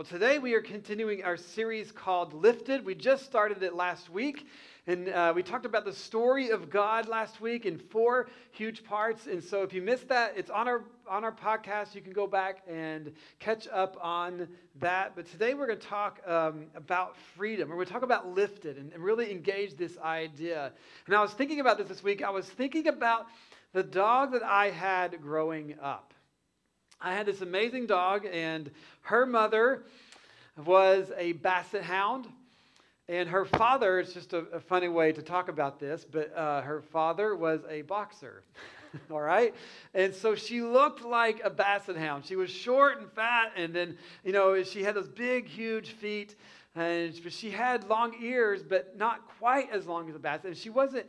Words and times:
Well, 0.00 0.06
today 0.06 0.38
we 0.38 0.54
are 0.54 0.62
continuing 0.62 1.24
our 1.24 1.36
series 1.36 1.92
called 1.92 2.32
Lifted. 2.32 2.86
We 2.86 2.94
just 2.94 3.26
started 3.26 3.62
it 3.62 3.74
last 3.74 4.08
week, 4.08 4.46
and 4.86 5.10
uh, 5.10 5.34
we 5.36 5.42
talked 5.42 5.66
about 5.66 5.84
the 5.84 5.92
story 5.92 6.48
of 6.48 6.70
God 6.70 7.06
last 7.06 7.42
week 7.42 7.66
in 7.66 7.76
four 7.76 8.30
huge 8.50 8.82
parts. 8.82 9.26
And 9.26 9.44
so, 9.44 9.62
if 9.62 9.74
you 9.74 9.82
missed 9.82 10.08
that, 10.08 10.32
it's 10.38 10.48
on 10.48 10.68
our 10.68 10.84
on 11.06 11.22
our 11.22 11.32
podcast. 11.32 11.94
You 11.94 12.00
can 12.00 12.14
go 12.14 12.26
back 12.26 12.62
and 12.66 13.12
catch 13.40 13.68
up 13.68 13.98
on 14.00 14.48
that. 14.76 15.14
But 15.14 15.26
today 15.26 15.52
we're 15.52 15.66
going 15.66 15.78
to 15.78 15.86
talk 15.86 16.26
um, 16.26 16.68
about 16.74 17.14
freedom. 17.36 17.68
We're 17.68 17.74
going 17.74 17.88
to 17.88 17.92
talk 17.92 18.02
about 18.02 18.26
lifted 18.26 18.78
and, 18.78 18.94
and 18.94 19.04
really 19.04 19.30
engage 19.30 19.76
this 19.76 19.98
idea. 19.98 20.72
And 21.08 21.14
I 21.14 21.20
was 21.20 21.32
thinking 21.32 21.60
about 21.60 21.76
this 21.76 21.88
this 21.88 22.02
week. 22.02 22.22
I 22.22 22.30
was 22.30 22.46
thinking 22.46 22.88
about 22.88 23.26
the 23.74 23.82
dog 23.82 24.32
that 24.32 24.42
I 24.42 24.70
had 24.70 25.20
growing 25.20 25.74
up. 25.82 26.14
I 27.02 27.14
had 27.14 27.24
this 27.24 27.40
amazing 27.40 27.86
dog, 27.86 28.26
and 28.30 28.70
her 29.02 29.24
mother 29.24 29.84
was 30.66 31.10
a 31.16 31.32
basset 31.32 31.82
hound. 31.82 32.26
And 33.08 33.28
her 33.28 33.46
father, 33.46 33.98
it's 33.98 34.12
just 34.12 34.34
a, 34.34 34.38
a 34.52 34.60
funny 34.60 34.88
way 34.88 35.10
to 35.12 35.22
talk 35.22 35.48
about 35.48 35.80
this, 35.80 36.04
but 36.04 36.36
uh, 36.36 36.60
her 36.60 36.82
father 36.82 37.34
was 37.34 37.60
a 37.68 37.82
boxer. 37.82 38.42
all 39.10 39.20
right? 39.20 39.54
And 39.94 40.14
so 40.14 40.34
she 40.34 40.60
looked 40.60 41.02
like 41.02 41.40
a 41.42 41.50
basset 41.50 41.96
hound. 41.96 42.26
She 42.26 42.36
was 42.36 42.50
short 42.50 43.00
and 43.00 43.10
fat, 43.12 43.52
and 43.56 43.72
then, 43.72 43.96
you 44.22 44.32
know, 44.32 44.62
she 44.62 44.82
had 44.82 44.94
those 44.94 45.08
big, 45.08 45.48
huge 45.48 45.92
feet. 45.92 46.36
And 46.76 47.14
she 47.30 47.50
had 47.50 47.88
long 47.88 48.14
ears, 48.20 48.62
but 48.62 48.96
not 48.96 49.26
quite 49.38 49.72
as 49.72 49.86
long 49.86 50.08
as 50.08 50.14
a 50.14 50.18
basset. 50.18 50.46
And 50.46 50.56
she 50.56 50.70
wasn't 50.70 51.06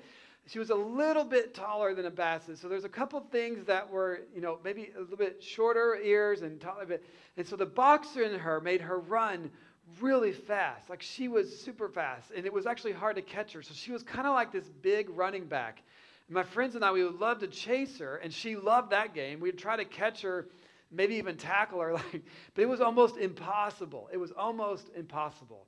she 0.48 0.60
was 0.60 0.70
a 0.70 0.76
little 0.76 1.24
bit 1.24 1.54
taller 1.54 1.94
than 1.94 2.06
a 2.06 2.12
basset. 2.12 2.58
So 2.58 2.68
there's 2.68 2.84
a 2.84 2.90
couple 2.90 3.20
things 3.32 3.66
that 3.68 3.90
were, 3.90 4.22
you 4.34 4.42
know, 4.42 4.60
maybe 4.64 4.92
a 4.98 5.00
little 5.00 5.18
bit 5.18 5.42
shorter 5.42 5.98
ears 6.02 6.42
and 6.42 6.60
taller 6.60 6.86
bit. 6.86 7.06
And 7.38 7.48
so 7.48 7.56
the 7.56 7.66
boxer 7.66 8.24
in 8.24 8.38
her 8.40 8.60
made 8.60 8.82
her 8.82 9.00
run 9.00 9.52
really 10.00 10.32
fast. 10.32 10.90
Like 10.90 11.02
she 11.02 11.28
was 11.28 11.60
super 11.60 11.88
fast. 11.88 12.32
And 12.36 12.46
it 12.46 12.54
was 12.54 12.66
actually 12.66 12.94
hard 12.94 13.16
to 13.18 13.22
catch 13.22 13.54
her. 13.54 13.62
So 13.62 13.74
she 13.74 13.92
was 13.92 14.04
kind 14.04 14.28
of 14.28 14.34
like 14.34 14.52
this 14.52 14.68
big 14.82 15.10
running 15.10 15.46
back. 15.46 15.84
And 16.28 16.36
my 16.36 16.44
friends 16.44 16.76
and 16.76 16.84
I, 16.84 16.92
we 16.92 17.04
would 17.04 17.20
love 17.20 17.40
to 17.40 17.48
chase 17.48 18.00
her. 18.00 18.18
And 18.18 18.34
she 18.34 18.56
loved 18.56 18.92
that 18.92 19.14
game. 19.14 19.40
We'd 19.40 19.60
try 19.60 19.76
to 19.76 19.86
catch 19.86 20.22
her, 20.24 20.48
maybe 20.92 21.16
even 21.16 21.38
tackle 21.38 21.80
her. 21.82 21.94
Like, 22.14 22.24
but 22.56 22.64
it 22.64 22.70
was 22.70 22.82
almost 22.82 23.18
impossible. 23.18 24.10
It 24.12 24.18
was 24.18 24.32
almost 24.32 24.90
impossible. 24.96 25.68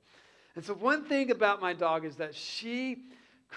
And 0.56 0.64
so 0.64 0.74
one 0.74 1.04
thing 1.04 1.30
about 1.30 1.60
my 1.60 1.72
dog 1.72 2.04
is 2.04 2.16
that 2.16 2.34
she 2.34 2.98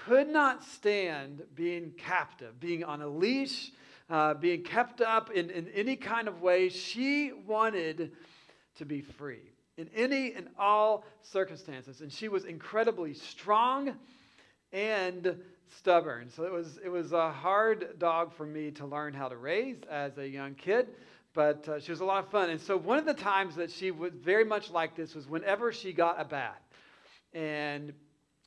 could 0.06 0.28
not 0.28 0.64
stand 0.64 1.42
being 1.54 1.92
captive, 1.96 2.58
being 2.60 2.84
on 2.84 3.02
a 3.02 3.08
leash, 3.08 3.72
uh, 4.10 4.34
being 4.34 4.62
kept 4.62 5.00
up 5.00 5.30
in, 5.30 5.50
in 5.50 5.68
any 5.68 5.96
kind 5.96 6.28
of 6.28 6.40
way. 6.40 6.68
She 6.68 7.32
wanted 7.46 8.12
to 8.76 8.84
be 8.84 9.00
free 9.00 9.52
in 9.76 9.88
any 9.94 10.32
and 10.34 10.48
all 10.58 11.04
circumstances. 11.22 12.00
And 12.00 12.12
she 12.12 12.28
was 12.28 12.44
incredibly 12.44 13.14
strong 13.14 13.96
and 14.72 15.36
stubborn. 15.76 16.30
So 16.30 16.44
it 16.44 16.52
was, 16.52 16.78
it 16.84 16.88
was 16.88 17.12
a 17.12 17.30
hard 17.30 17.98
dog 17.98 18.32
for 18.34 18.46
me 18.46 18.70
to 18.72 18.86
learn 18.86 19.14
how 19.14 19.28
to 19.28 19.36
raise 19.36 19.76
as 19.90 20.18
a 20.18 20.28
young 20.28 20.54
kid. 20.54 20.88
But 21.34 21.68
uh, 21.68 21.80
she 21.80 21.92
was 21.92 22.00
a 22.00 22.04
lot 22.04 22.24
of 22.24 22.30
fun. 22.30 22.50
And 22.50 22.60
so 22.60 22.76
one 22.76 22.98
of 22.98 23.04
the 23.04 23.14
times 23.14 23.56
that 23.56 23.70
she 23.70 23.90
was 23.90 24.12
very 24.12 24.44
much 24.44 24.70
like 24.70 24.96
this 24.96 25.14
was 25.14 25.28
whenever 25.28 25.72
she 25.72 25.92
got 25.92 26.20
a 26.20 26.24
bath. 26.24 26.60
And 27.32 27.92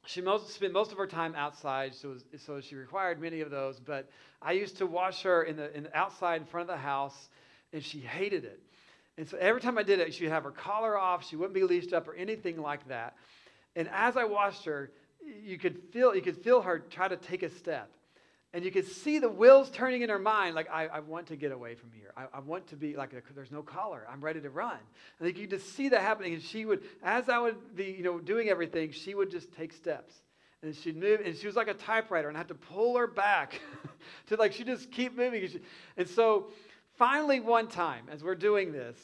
she 0.06 0.22
most, 0.22 0.50
spent 0.50 0.74
most 0.74 0.92
of 0.92 0.98
her 0.98 1.08
time 1.08 1.36
outside, 1.36 1.94
so, 1.94 2.10
was, 2.10 2.24
so 2.38 2.60
she 2.60 2.76
required 2.76 3.22
many 3.22 3.42
of 3.42 3.52
those. 3.52 3.80
But 3.80 4.10
I 4.42 4.54
used 4.54 4.78
to 4.78 4.88
wash 4.88 5.22
her 5.24 5.44
in 5.44 5.56
the, 5.58 5.76
in 5.76 5.84
the 5.84 5.98
outside 5.98 6.42
in 6.42 6.48
front 6.48 6.70
of 6.70 6.76
the 6.76 6.82
house, 6.82 7.30
and 7.74 7.84
she 7.84 8.00
hated 8.00 8.44
it. 8.44 8.60
And 9.18 9.28
so 9.28 9.38
every 9.38 9.62
time 9.62 9.78
I 9.78 9.84
did 9.84 10.00
it, 10.00 10.14
she'd 10.14 10.30
have 10.30 10.44
her 10.44 10.52
collar 10.52 10.98
off. 10.98 11.28
She 11.28 11.36
wouldn't 11.36 11.54
be 11.54 11.64
leashed 11.64 11.94
up 11.94 12.08
or 12.08 12.16
anything 12.16 12.62
like 12.62 12.88
that. 12.88 13.16
And 13.76 13.88
as 13.90 14.18
I 14.18 14.24
washed 14.24 14.66
her, 14.66 14.92
you 15.44 15.58
could 15.58 15.78
feel 15.92 16.16
you 16.16 16.22
could 16.22 16.38
feel 16.38 16.62
her 16.62 16.80
try 16.80 17.08
to 17.08 17.18
take 17.18 17.44
a 17.44 17.50
step. 17.50 17.90
And 18.54 18.66
you 18.66 18.72
could 18.72 18.86
see 18.86 19.20
the 19.20 19.30
wheels 19.30 19.70
turning 19.70 20.02
in 20.02 20.10
her 20.10 20.20
mind, 20.20 20.56
like, 20.56 20.70
I, 20.70 20.88
I 20.88 21.00
want 21.00 21.28
to 21.28 21.38
get 21.38 21.54
away 21.54 21.76
from 21.76 21.92
here. 21.94 22.12
I, 22.18 22.26
I 22.34 22.40
want 22.42 22.68
to 22.68 22.76
be 22.76 22.98
like, 22.98 23.12
there's 23.34 23.52
no 23.52 23.62
collar. 23.62 24.06
I'm 24.12 24.20
ready 24.20 24.42
to 24.42 24.50
run. 24.50 24.78
And 25.20 25.28
you 25.28 25.34
could 25.34 25.50
just 25.52 25.74
see 25.74 25.88
that 25.90 26.02
happening. 26.02 26.34
And 26.34 26.44
she 26.44 26.66
would, 26.66 26.84
as 27.02 27.30
I 27.30 27.40
would 27.40 27.76
be, 27.76 27.86
you 27.86 28.04
know, 28.04 28.20
doing 28.20 28.50
everything, 28.50 28.92
she 28.92 29.16
would 29.16 29.32
just 29.32 29.54
take 29.54 29.72
steps. 29.72 30.16
And 30.64 30.76
she'd 30.76 30.98
move, 30.98 31.22
and 31.24 31.36
she 31.36 31.48
was 31.48 31.56
like 31.56 31.70
a 31.70 31.74
typewriter, 31.74 32.28
and 32.28 32.38
I 32.38 32.42
had 32.42 32.50
to 32.50 32.56
pull 32.56 32.98
her 32.98 33.08
back 33.08 33.60
to 34.28 34.36
like, 34.36 34.52
she 34.52 34.66
just 34.66 34.92
keep 34.92 35.18
moving. 35.18 35.44
And, 35.44 35.52
she, 35.52 35.60
and 35.96 36.08
so 36.10 36.50
finally, 36.98 37.40
one 37.40 37.68
time, 37.68 38.06
as 38.12 38.22
we're 38.22 38.36
doing 38.36 38.74
this, 38.74 38.98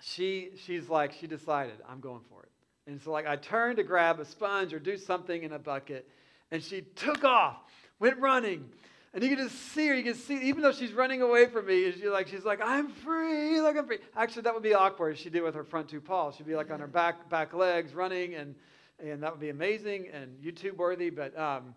she, 0.00 0.50
she's 0.66 0.88
like, 0.88 1.12
she 1.12 1.28
decided, 1.28 1.76
I'm 1.88 2.00
going 2.00 2.22
for 2.28 2.42
it. 2.42 2.50
And 2.88 3.00
so, 3.00 3.12
like, 3.12 3.26
I 3.26 3.36
turned 3.36 3.76
to 3.76 3.84
grab 3.84 4.18
a 4.18 4.24
sponge 4.24 4.74
or 4.74 4.80
do 4.80 4.96
something 4.96 5.44
in 5.44 5.52
a 5.52 5.58
bucket, 5.60 6.08
and 6.50 6.60
she 6.60 6.80
took 6.80 7.22
off 7.22 7.62
went 8.02 8.18
running. 8.18 8.68
And 9.14 9.22
you 9.22 9.28
can 9.28 9.46
just 9.46 9.72
see 9.72 9.86
her. 9.88 9.94
You 9.94 10.02
can 10.02 10.14
see, 10.14 10.48
even 10.48 10.62
though 10.62 10.72
she's 10.72 10.92
running 10.92 11.22
away 11.22 11.46
from 11.46 11.66
me, 11.66 11.92
she's 11.92 12.04
like, 12.04 12.28
she's 12.28 12.44
like, 12.44 12.60
I'm 12.62 12.88
free, 12.88 13.60
like 13.60 13.76
I'm 13.76 13.86
free. 13.86 13.98
Actually, 14.16 14.42
that 14.42 14.54
would 14.54 14.62
be 14.62 14.74
awkward. 14.74 15.12
if 15.12 15.18
She 15.20 15.30
did 15.30 15.42
with 15.42 15.54
her 15.54 15.64
front 15.64 15.88
two 15.88 16.00
paws. 16.00 16.34
She'd 16.36 16.46
be 16.46 16.56
like 16.56 16.70
on 16.70 16.80
her 16.80 16.86
back 16.86 17.28
back 17.30 17.54
legs 17.54 17.94
running, 17.94 18.34
and 18.34 18.54
and 18.98 19.22
that 19.22 19.30
would 19.30 19.40
be 19.40 19.50
amazing 19.50 20.08
and 20.12 20.36
YouTube 20.42 20.76
worthy. 20.76 21.10
But 21.10 21.38
um, 21.38 21.74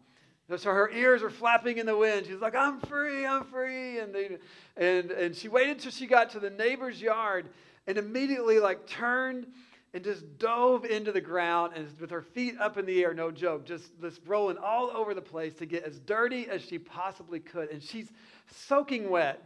so 0.56 0.72
her 0.72 0.90
ears 0.91 1.24
are 1.24 1.30
flapping 1.30 1.78
in 1.78 1.86
the 1.86 1.97
wind. 1.97 2.25
She's 2.25 2.40
like, 2.40 2.56
I'm 2.56 2.80
free, 2.80 3.25
I'm 3.25 3.44
free. 3.46 4.00
And 4.00 4.16
they, 4.16 4.38
and 4.78 5.12
and 5.12 5.36
she 5.36 5.50
waited 5.50 5.78
until 5.78 5.92
she 5.92 6.07
got 6.07 6.30
to 6.31 6.40
the 6.40 6.50
neighbor's 6.50 7.02
yard, 7.02 7.50
and 7.86 7.97
immediately 7.97 8.59
like 8.59 8.88
turned 8.88 9.46
and 9.95 10.03
just 10.03 10.38
dove 10.39 10.83
into 10.83 11.13
the 11.13 11.22
ground 11.22 11.72
and 11.73 11.88
with 12.01 12.11
her 12.11 12.22
feet 12.22 12.56
up 12.59 12.78
in 12.78 12.85
the 12.85 13.01
air, 13.01 13.13
no 13.13 13.31
joke, 13.31 13.66
just, 13.66 13.97
just 14.01 14.19
rolling 14.28 14.57
all 14.57 14.91
over 14.94 15.13
the 15.13 15.22
place 15.22 15.53
to 15.53 15.66
get 15.66 15.85
as 15.85 16.00
dirty 16.00 16.50
as 16.50 16.61
she 16.61 16.78
possibly 16.78 17.39
could. 17.39 17.72
And 17.72 17.81
she's 17.81 18.11
soaking 18.67 19.09
wet. 19.09 19.41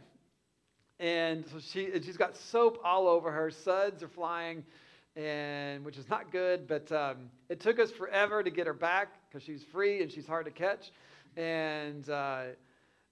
And 0.98 1.46
so 1.46 1.60
she, 1.60 1.92
and 1.92 2.04
she's 2.04 2.16
got 2.16 2.36
soap 2.36 2.80
all 2.84 3.06
over 3.06 3.30
her. 3.30 3.52
Suds 3.52 4.02
are 4.02 4.08
flying, 4.08 4.64
and 5.14 5.84
which 5.84 5.96
is 5.96 6.10
not 6.10 6.32
good. 6.32 6.66
But 6.66 6.90
um, 6.90 7.30
it 7.48 7.60
took 7.60 7.78
us 7.78 7.92
forever 7.92 8.42
to 8.42 8.50
get 8.50 8.66
her 8.66 8.74
back 8.74 9.08
because 9.28 9.44
she's 9.44 9.62
free 9.62 10.02
and 10.02 10.10
she's 10.10 10.26
hard 10.26 10.46
to 10.46 10.50
catch. 10.50 10.90
And 11.36 12.10
uh, 12.10 12.42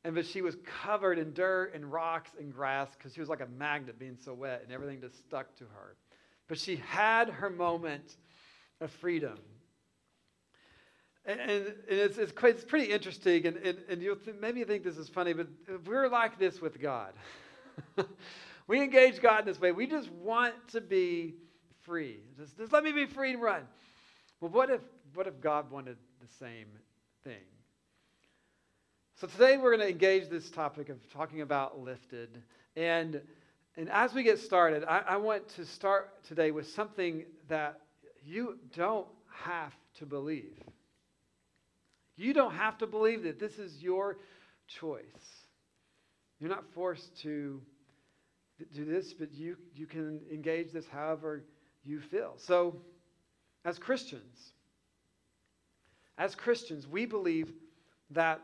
and 0.02 0.16
but 0.16 0.26
she 0.26 0.42
was 0.42 0.56
covered 0.82 1.20
in 1.20 1.32
dirt 1.34 1.72
and 1.72 1.90
rocks 1.90 2.30
and 2.36 2.52
grass 2.52 2.88
because 2.98 3.14
she 3.14 3.20
was 3.20 3.28
like 3.28 3.40
a 3.40 3.46
magnet 3.46 3.96
being 3.96 4.18
so 4.22 4.34
wet, 4.34 4.62
and 4.64 4.72
everything 4.72 5.00
just 5.00 5.16
stuck 5.18 5.54
to 5.58 5.64
her. 5.64 5.94
But 6.48 6.58
she 6.58 6.76
had 6.76 7.28
her 7.28 7.50
moment 7.50 8.16
of 8.80 8.90
freedom. 8.90 9.38
And, 11.24 11.40
and 11.40 11.74
it's, 11.88 12.16
it's, 12.16 12.32
quite, 12.32 12.54
it's 12.54 12.64
pretty 12.64 12.90
interesting, 12.90 13.46
and, 13.46 13.56
and, 13.58 13.78
and 13.90 14.02
you'll 14.02 14.16
th- 14.16 14.36
maybe 14.40 14.60
you 14.60 14.64
think 14.64 14.82
this 14.82 14.96
is 14.96 15.10
funny, 15.10 15.34
but 15.34 15.46
we're 15.86 16.08
like 16.08 16.38
this 16.38 16.62
with 16.62 16.80
God. 16.80 17.12
we 18.66 18.80
engage 18.80 19.20
God 19.20 19.40
in 19.40 19.46
this 19.46 19.60
way. 19.60 19.72
We 19.72 19.86
just 19.86 20.10
want 20.10 20.54
to 20.68 20.80
be 20.80 21.34
free. 21.82 22.20
Just, 22.38 22.56
just 22.56 22.72
let 22.72 22.82
me 22.82 22.92
be 22.92 23.04
free 23.04 23.34
and 23.34 23.42
run. 23.42 23.62
Well, 24.40 24.50
what 24.50 24.70
if, 24.70 24.80
what 25.14 25.26
if 25.26 25.38
God 25.40 25.70
wanted 25.70 25.98
the 26.20 26.28
same 26.38 26.68
thing? 27.24 27.44
So 29.20 29.26
today 29.26 29.56
we're 29.56 29.76
going 29.76 29.86
to 29.86 29.90
engage 29.90 30.28
this 30.28 30.48
topic 30.48 30.88
of 30.88 30.96
talking 31.12 31.40
about 31.40 31.80
lifted. 31.80 32.42
And 32.76 33.20
and 33.78 33.88
as 33.90 34.12
we 34.12 34.24
get 34.24 34.40
started, 34.40 34.82
I, 34.82 35.04
I, 35.10 35.16
want 35.18 35.48
to 35.50 35.64
start 35.64 36.24
today 36.24 36.50
with 36.50 36.68
something 36.68 37.24
that 37.46 37.78
you 38.26 38.58
don't 38.74 39.06
have 39.30 39.72
to 40.00 40.04
believe. 40.04 40.58
You 42.16 42.34
don't 42.34 42.54
have 42.54 42.76
to 42.78 42.88
believe 42.88 43.22
that 43.22 43.38
this 43.38 43.60
is 43.60 43.80
your 43.80 44.18
choice. 44.66 45.04
You're 46.40 46.50
not 46.50 46.64
forced 46.74 47.20
to 47.22 47.62
do 48.74 48.84
this, 48.84 49.14
but 49.14 49.32
you, 49.32 49.56
you 49.76 49.86
can 49.86 50.22
engage 50.28 50.72
this 50.72 50.88
however 50.88 51.44
you 51.84 52.00
feel. 52.00 52.34
So, 52.36 52.74
as 53.64 53.78
Christians, 53.78 54.54
as 56.18 56.34
Christians, 56.34 56.88
we 56.88 57.06
believe 57.06 57.52
that, 58.10 58.40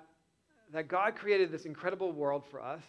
that 0.72 0.86
God 0.86 1.16
created 1.16 1.50
this 1.50 1.64
incredible 1.64 2.12
world 2.12 2.44
for 2.52 2.62
us 2.62 2.84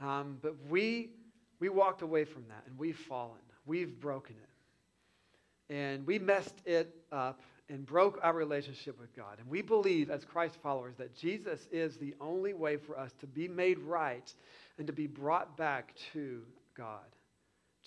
um, 0.00 0.38
but 0.40 0.54
we, 0.68 1.10
we 1.58 1.68
walked 1.68 2.02
away 2.02 2.24
from 2.24 2.44
that 2.48 2.62
and 2.66 2.78
we've 2.78 2.96
fallen. 2.96 3.40
We've 3.66 4.00
broken 4.00 4.36
it. 4.36 5.74
And 5.74 6.06
we 6.06 6.18
messed 6.18 6.60
it 6.64 6.94
up 7.12 7.40
and 7.68 7.86
broke 7.86 8.18
our 8.22 8.32
relationship 8.32 8.98
with 8.98 9.14
God. 9.14 9.38
And 9.38 9.48
we 9.48 9.62
believe, 9.62 10.10
as 10.10 10.24
Christ 10.24 10.56
followers, 10.62 10.96
that 10.98 11.14
Jesus 11.14 11.68
is 11.70 11.96
the 11.96 12.14
only 12.20 12.52
way 12.52 12.76
for 12.76 12.98
us 12.98 13.12
to 13.20 13.26
be 13.26 13.46
made 13.46 13.78
right 13.78 14.34
and 14.78 14.86
to 14.88 14.92
be 14.92 15.06
brought 15.06 15.56
back 15.56 15.94
to 16.12 16.42
God, 16.76 17.06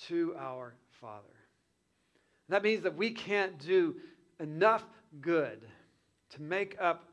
to 0.07 0.36
our 0.39 0.74
Father. 1.01 1.24
That 2.48 2.63
means 2.63 2.83
that 2.83 2.95
we 2.95 3.12
can't 3.12 3.57
do 3.60 3.95
enough 4.39 4.86
good 5.19 5.62
to 6.30 6.42
make 6.42 6.77
up 6.80 7.06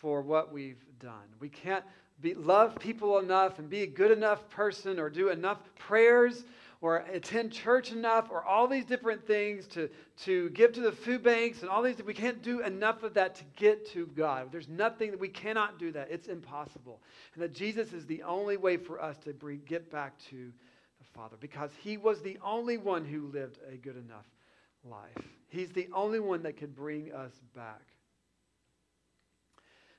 for 0.00 0.20
what 0.20 0.52
we've 0.52 0.84
done. 0.98 1.26
We 1.38 1.48
can't 1.48 1.84
be, 2.20 2.34
love 2.34 2.78
people 2.78 3.18
enough 3.18 3.58
and 3.58 3.68
be 3.68 3.82
a 3.82 3.86
good 3.86 4.10
enough 4.10 4.48
person 4.50 4.98
or 4.98 5.10
do 5.10 5.30
enough 5.30 5.58
prayers 5.78 6.44
or 6.80 6.98
attend 7.12 7.52
church 7.52 7.92
enough 7.92 8.28
or 8.30 8.42
all 8.42 8.66
these 8.66 8.84
different 8.84 9.26
things 9.26 9.66
to, 9.66 9.88
to 10.24 10.48
give 10.50 10.72
to 10.72 10.80
the 10.80 10.92
food 10.92 11.22
banks 11.22 11.60
and 11.60 11.70
all 11.70 11.82
these. 11.82 12.02
We 12.02 12.14
can't 12.14 12.42
do 12.42 12.60
enough 12.62 13.02
of 13.02 13.14
that 13.14 13.34
to 13.36 13.44
get 13.56 13.90
to 13.92 14.06
God. 14.16 14.50
There's 14.50 14.68
nothing 14.68 15.10
that 15.10 15.20
we 15.20 15.28
cannot 15.28 15.78
do 15.78 15.92
that. 15.92 16.08
It's 16.10 16.28
impossible. 16.28 17.00
And 17.34 17.42
that 17.42 17.54
Jesus 17.54 17.92
is 17.92 18.06
the 18.06 18.22
only 18.22 18.56
way 18.56 18.76
for 18.76 19.02
us 19.02 19.18
to 19.18 19.34
bring, 19.34 19.60
get 19.66 19.90
back 19.90 20.18
to 20.30 20.36
the 20.36 21.04
Father 21.14 21.36
because 21.40 21.70
he 21.82 21.96
was 21.96 22.22
the 22.22 22.38
only 22.42 22.78
one 22.78 23.04
who 23.04 23.26
lived 23.26 23.58
a 23.70 23.76
good 23.76 23.96
enough 23.96 24.26
life. 24.84 25.28
He's 25.48 25.70
the 25.70 25.88
only 25.92 26.20
one 26.20 26.42
that 26.44 26.56
could 26.56 26.74
bring 26.74 27.12
us 27.12 27.32
back. 27.54 27.82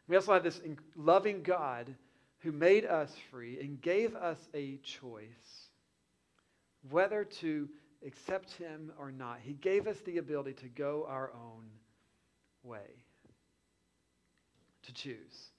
We 0.07 0.15
also 0.15 0.33
have 0.33 0.44
this 0.44 0.59
loving 0.95 1.44
God 1.44 1.94
who 2.41 2.51
made 2.51 2.85
us 2.85 3.15
free 3.29 3.59
and 3.59 3.81
gave 3.81 4.15
us 4.15 4.38
a 4.53 4.77
choice 4.77 5.69
whether 6.89 7.23
to 7.23 7.69
accept 8.05 8.53
him 8.53 8.91
or 8.99 9.11
not. 9.11 9.39
He 9.43 9.53
gave 9.53 9.88
us 9.88 9.97
the 9.99 10.17
ability 10.17 10.53
to 10.53 10.67
go 10.67 11.05
our 11.07 11.31
own 11.33 11.65
way, 12.63 13.05
to 14.83 14.93
choose. 14.93 15.51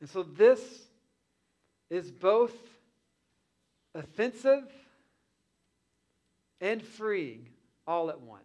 And 0.00 0.08
so 0.08 0.22
this 0.22 0.60
is 1.90 2.10
both 2.10 2.54
offensive 3.94 4.64
and 6.60 6.82
freeing 6.82 7.48
all 7.86 8.08
at 8.08 8.20
once. 8.20 8.44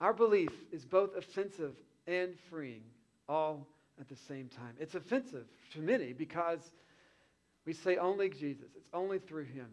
Our 0.00 0.12
belief 0.12 0.50
is 0.72 0.84
both 0.84 1.16
offensive 1.16 1.74
and 2.06 2.34
freeing 2.50 2.82
all 3.28 3.66
at 4.00 4.08
the 4.08 4.16
same 4.16 4.48
time. 4.48 4.74
It's 4.78 4.94
offensive 4.94 5.46
to 5.72 5.80
many 5.80 6.12
because 6.12 6.60
we 7.64 7.72
say 7.72 7.96
only 7.96 8.28
Jesus, 8.28 8.70
it's 8.76 8.90
only 8.92 9.18
through 9.18 9.44
him 9.44 9.68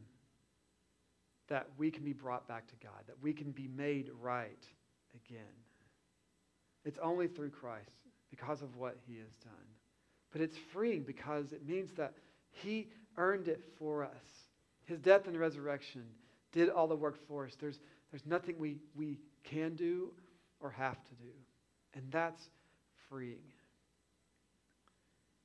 that 1.49 1.67
we 1.77 1.91
can 1.91 2.03
be 2.03 2.13
brought 2.13 2.47
back 2.47 2.67
to 2.67 2.75
God, 2.81 3.03
that 3.07 3.21
we 3.21 3.33
can 3.33 3.51
be 3.51 3.67
made 3.67 4.09
right 4.21 4.63
again. 5.13 5.41
It's 6.85 6.97
only 7.01 7.27
through 7.27 7.51
Christ 7.51 7.91
because 8.29 8.61
of 8.61 8.75
what 8.77 8.97
he 9.05 9.17
has 9.17 9.35
done. 9.43 9.53
But 10.31 10.41
it's 10.41 10.57
freeing 10.71 11.03
because 11.03 11.53
it 11.53 11.67
means 11.67 11.91
that 11.93 12.13
he 12.49 12.87
earned 13.17 13.47
it 13.47 13.61
for 13.77 14.03
us. 14.03 14.09
His 14.85 14.99
death 14.99 15.27
and 15.27 15.37
resurrection 15.37 16.03
did 16.51 16.69
all 16.69 16.87
the 16.87 16.95
work 16.95 17.17
for 17.27 17.45
us. 17.45 17.53
There's, 17.59 17.79
there's 18.11 18.25
nothing 18.25 18.55
we, 18.57 18.77
we 18.95 19.19
can 19.43 19.75
do 19.75 20.11
or 20.59 20.71
have 20.71 21.03
to 21.05 21.15
do. 21.15 21.29
And 21.95 22.03
that's 22.11 22.49
freeing. 23.09 23.53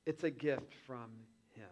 It's 0.06 0.24
a 0.24 0.30
gift 0.30 0.72
from 0.86 1.10
Him. 1.54 1.66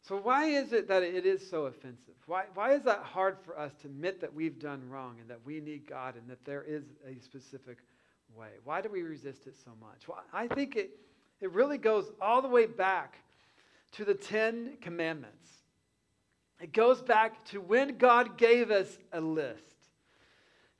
So, 0.00 0.16
why 0.16 0.46
is 0.46 0.72
it 0.72 0.88
that 0.88 1.02
it 1.02 1.24
is 1.26 1.48
so 1.48 1.66
offensive? 1.66 2.14
Why, 2.26 2.44
why 2.54 2.74
is 2.74 2.82
that 2.82 3.00
hard 3.00 3.38
for 3.44 3.58
us 3.58 3.72
to 3.82 3.86
admit 3.86 4.20
that 4.20 4.34
we've 4.34 4.58
done 4.58 4.88
wrong 4.88 5.18
and 5.20 5.30
that 5.30 5.40
we 5.44 5.60
need 5.60 5.88
God 5.88 6.16
and 6.16 6.28
that 6.28 6.44
there 6.44 6.62
is 6.62 6.84
a 7.06 7.20
specific 7.20 7.78
way? 8.36 8.48
Why 8.64 8.80
do 8.80 8.88
we 8.88 9.02
resist 9.02 9.46
it 9.46 9.54
so 9.64 9.70
much? 9.80 10.08
Well, 10.08 10.22
I 10.32 10.48
think 10.48 10.74
it, 10.74 10.90
it 11.40 11.52
really 11.52 11.78
goes 11.78 12.10
all 12.20 12.42
the 12.42 12.48
way 12.48 12.66
back 12.66 13.18
to 13.92 14.04
the 14.04 14.14
Ten 14.14 14.76
Commandments. 14.80 15.48
It 16.60 16.72
goes 16.72 17.02
back 17.02 17.44
to 17.46 17.60
when 17.60 17.98
God 17.98 18.36
gave 18.38 18.70
us 18.70 18.98
a 19.12 19.20
list. 19.20 19.71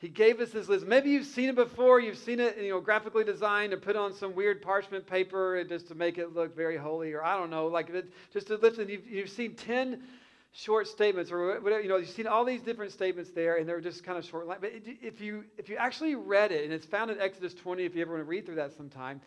He 0.02 0.08
gave 0.08 0.40
us 0.40 0.50
this 0.50 0.68
list. 0.68 0.84
Maybe 0.84 1.10
you've 1.10 1.28
seen 1.28 1.48
it 1.48 1.54
before. 1.54 2.00
You've 2.00 2.18
seen 2.18 2.40
it, 2.40 2.58
you 2.58 2.70
know, 2.70 2.80
graphically 2.80 3.22
designed 3.22 3.72
and 3.72 3.80
put 3.80 3.94
on 3.94 4.12
some 4.12 4.34
weird 4.34 4.60
parchment 4.60 5.06
paper 5.06 5.62
just 5.62 5.86
to 5.88 5.94
make 5.94 6.18
it 6.18 6.34
look 6.34 6.56
very 6.56 6.76
holy, 6.76 7.12
or 7.12 7.22
I 7.22 7.36
don't 7.36 7.50
know, 7.50 7.68
like 7.68 7.92
just 8.32 8.48
to 8.48 8.56
listen. 8.56 8.88
You've, 8.88 9.06
you've 9.06 9.30
seen 9.30 9.54
ten 9.54 10.02
short 10.50 10.88
statements, 10.88 11.30
or 11.30 11.60
whatever. 11.60 11.80
You 11.80 11.88
know, 11.88 11.98
you've 11.98 12.08
seen 12.08 12.26
all 12.26 12.44
these 12.44 12.62
different 12.62 12.90
statements 12.90 13.30
there, 13.30 13.58
and 13.58 13.68
they're 13.68 13.80
just 13.80 14.02
kind 14.02 14.18
of 14.18 14.24
short. 14.24 14.48
But 14.48 14.72
if 14.72 15.20
you 15.20 15.44
if 15.56 15.68
you 15.68 15.76
actually 15.76 16.16
read 16.16 16.50
it, 16.50 16.64
and 16.64 16.72
it's 16.72 16.84
found 16.84 17.12
in 17.12 17.20
Exodus 17.20 17.54
20, 17.54 17.84
if 17.84 17.94
you 17.94 18.02
ever 18.02 18.14
want 18.14 18.24
to 18.24 18.28
read 18.28 18.44
through 18.44 18.56
that 18.56 18.76
sometime, 18.76 19.20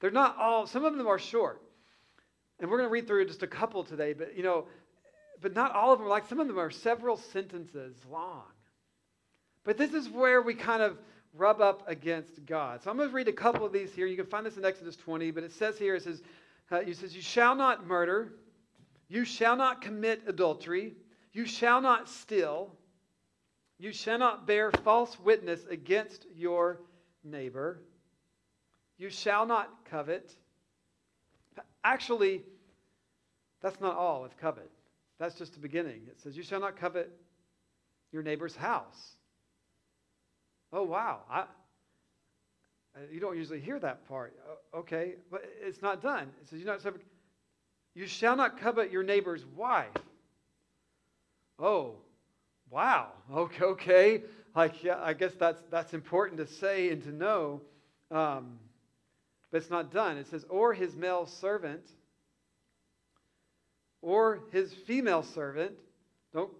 they're 0.00 0.10
not 0.10 0.38
all. 0.38 0.66
Some 0.66 0.86
of 0.86 0.96
them 0.96 1.06
are 1.08 1.18
short, 1.18 1.60
and 2.58 2.70
we're 2.70 2.78
going 2.78 2.88
to 2.88 2.92
read 2.92 3.06
through 3.06 3.26
just 3.26 3.42
a 3.42 3.46
couple 3.46 3.84
today. 3.84 4.14
But 4.14 4.34
you 4.34 4.44
know, 4.44 4.64
but 5.42 5.54
not 5.54 5.74
all 5.74 5.92
of 5.92 5.98
them 5.98 6.08
like. 6.08 6.26
Some 6.26 6.40
of 6.40 6.48
them 6.48 6.58
are 6.58 6.70
several 6.70 7.18
sentences 7.18 7.94
long. 8.10 8.44
But 9.64 9.78
this 9.78 9.92
is 9.92 10.08
where 10.08 10.42
we 10.42 10.54
kind 10.54 10.82
of 10.82 10.98
rub 11.34 11.60
up 11.60 11.88
against 11.88 12.44
God. 12.46 12.82
So 12.82 12.90
I'm 12.90 12.96
going 12.96 13.08
to 13.08 13.14
read 13.14 13.28
a 13.28 13.32
couple 13.32 13.64
of 13.64 13.72
these 13.72 13.94
here. 13.94 14.06
You 14.06 14.16
can 14.16 14.26
find 14.26 14.44
this 14.44 14.56
in 14.56 14.64
Exodus 14.64 14.96
20, 14.96 15.30
but 15.30 15.44
it 15.44 15.52
says 15.52 15.78
here, 15.78 15.94
it 15.94 16.02
says, 16.02 16.22
uh, 16.70 16.76
it 16.76 16.96
says, 16.96 17.14
You 17.14 17.22
shall 17.22 17.54
not 17.54 17.86
murder, 17.86 18.32
you 19.08 19.24
shall 19.24 19.56
not 19.56 19.80
commit 19.80 20.22
adultery, 20.26 20.94
you 21.32 21.46
shall 21.46 21.80
not 21.80 22.08
steal, 22.08 22.74
you 23.78 23.92
shall 23.92 24.18
not 24.18 24.46
bear 24.46 24.70
false 24.70 25.18
witness 25.18 25.64
against 25.70 26.26
your 26.34 26.80
neighbor, 27.24 27.82
you 28.98 29.10
shall 29.10 29.46
not 29.46 29.68
covet. 29.90 30.34
Actually, 31.84 32.42
that's 33.60 33.80
not 33.80 33.96
all 33.96 34.22
with 34.22 34.36
covet. 34.36 34.70
That's 35.18 35.34
just 35.36 35.54
the 35.54 35.60
beginning. 35.60 36.02
It 36.08 36.20
says, 36.20 36.36
You 36.36 36.42
shall 36.42 36.60
not 36.60 36.76
covet 36.76 37.10
your 38.12 38.22
neighbor's 38.22 38.56
house. 38.56 39.16
Oh, 40.72 40.84
wow. 40.84 41.20
I, 41.30 41.44
you 43.10 43.20
don't 43.20 43.36
usually 43.36 43.60
hear 43.60 43.78
that 43.78 44.08
part. 44.08 44.34
Okay, 44.74 45.14
but 45.30 45.44
it's 45.60 45.82
not 45.82 46.02
done. 46.02 46.30
It 46.42 46.48
says, 46.48 46.60
you, 46.60 46.64
not, 46.64 46.80
you 47.94 48.06
shall 48.06 48.36
not 48.36 48.60
covet 48.60 48.90
your 48.90 49.02
neighbor's 49.02 49.44
wife. 49.56 49.88
Oh, 51.58 51.96
wow. 52.70 53.08
Okay, 53.32 53.64
okay. 53.64 54.22
Like, 54.54 54.84
yeah, 54.84 54.98
I 55.02 55.14
guess 55.14 55.32
that's, 55.34 55.62
that's 55.70 55.94
important 55.94 56.38
to 56.38 56.46
say 56.46 56.90
and 56.90 57.02
to 57.04 57.12
know. 57.12 57.62
Um, 58.10 58.58
but 59.50 59.58
it's 59.58 59.70
not 59.70 59.92
done. 59.92 60.18
It 60.18 60.26
says, 60.28 60.44
or 60.48 60.74
his 60.74 60.94
male 60.94 61.26
servant, 61.26 61.82
or 64.02 64.40
his 64.50 64.72
female 64.72 65.22
servant. 65.22 65.72
Don't 66.34 66.50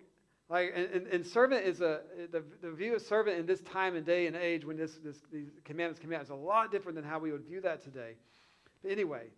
like, 0.52 0.74
and, 0.76 1.06
and, 1.06 1.26
servant 1.26 1.64
is 1.64 1.80
a, 1.80 2.00
the, 2.30 2.42
the 2.60 2.72
view 2.72 2.94
of 2.94 3.00
servant 3.00 3.38
in 3.38 3.46
this 3.46 3.62
time 3.62 3.96
and 3.96 4.04
day 4.04 4.26
and 4.26 4.36
age 4.36 4.66
when 4.66 4.76
this, 4.76 4.98
this, 5.02 5.16
these 5.32 5.48
commandments 5.64 5.98
come 5.98 6.12
out 6.12 6.20
is 6.20 6.28
a 6.28 6.34
lot 6.34 6.70
different 6.70 6.94
than 6.94 7.06
how 7.06 7.18
we 7.18 7.32
would 7.32 7.46
view 7.46 7.62
that 7.62 7.82
today. 7.82 8.16
But 8.82 8.92
anyway, 8.92 9.28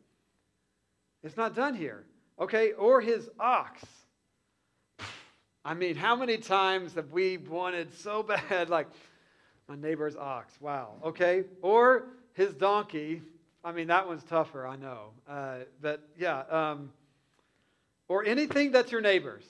it's 1.23 1.37
not 1.37 1.55
done 1.55 1.77
here. 1.77 2.05
Okay, 2.41 2.73
or 2.73 3.01
his 3.01 3.31
ox. 3.39 3.81
I 5.65 5.75
mean, 5.75 5.95
how 5.95 6.17
many 6.17 6.37
times 6.37 6.95
have 6.95 7.13
we 7.13 7.37
wanted 7.37 7.95
so 7.95 8.23
bad, 8.51 8.69
like, 8.69 8.89
my 9.69 9.77
neighbor's 9.77 10.17
ox? 10.17 10.53
Wow. 10.61 10.95
Okay, 11.05 11.45
or 11.63 12.09
his 12.33 12.55
donkey. 12.55 13.23
I 13.63 13.71
mean, 13.71 13.87
that 13.87 14.09
one's 14.09 14.25
tougher, 14.25 14.67
I 14.67 14.75
know. 14.75 15.11
Uh, 15.29 15.59
but 15.81 16.09
yeah, 16.19 16.41
um, 16.51 16.91
or 18.09 18.25
anything 18.25 18.73
that's 18.73 18.91
your 18.91 19.01
neighbor's. 19.01 19.45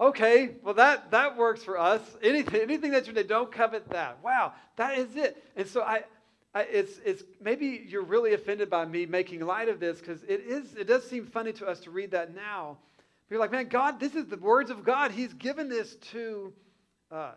Okay, 0.00 0.56
well 0.62 0.74
that 0.74 1.10
that 1.10 1.36
works 1.36 1.62
for 1.62 1.78
us. 1.78 2.00
Anything 2.22 2.60
anything 2.60 2.90
that 2.92 3.06
you 3.06 3.12
don't 3.12 3.52
covet 3.52 3.88
that. 3.90 4.18
Wow, 4.22 4.52
that 4.76 4.98
is 4.98 5.16
it. 5.16 5.42
And 5.54 5.66
so 5.66 5.82
I, 5.82 6.04
I 6.54 6.62
it's 6.62 6.98
it's 7.04 7.22
maybe 7.40 7.84
you're 7.86 8.02
really 8.02 8.34
offended 8.34 8.70
by 8.70 8.84
me 8.84 9.06
making 9.06 9.40
light 9.40 9.68
of 9.68 9.80
this 9.80 9.98
because 9.98 10.22
it 10.24 10.40
is 10.40 10.74
it 10.74 10.86
does 10.86 11.08
seem 11.08 11.26
funny 11.26 11.52
to 11.54 11.66
us 11.66 11.80
to 11.80 11.90
read 11.90 12.10
that 12.12 12.34
now. 12.34 12.78
But 13.28 13.34
you're 13.34 13.40
like, 13.40 13.52
man, 13.52 13.68
God, 13.68 14.00
this 14.00 14.14
is 14.14 14.26
the 14.26 14.36
words 14.36 14.70
of 14.70 14.84
God. 14.84 15.12
He's 15.12 15.32
given 15.34 15.68
this 15.68 15.94
to 16.12 16.52
us. 17.10 17.36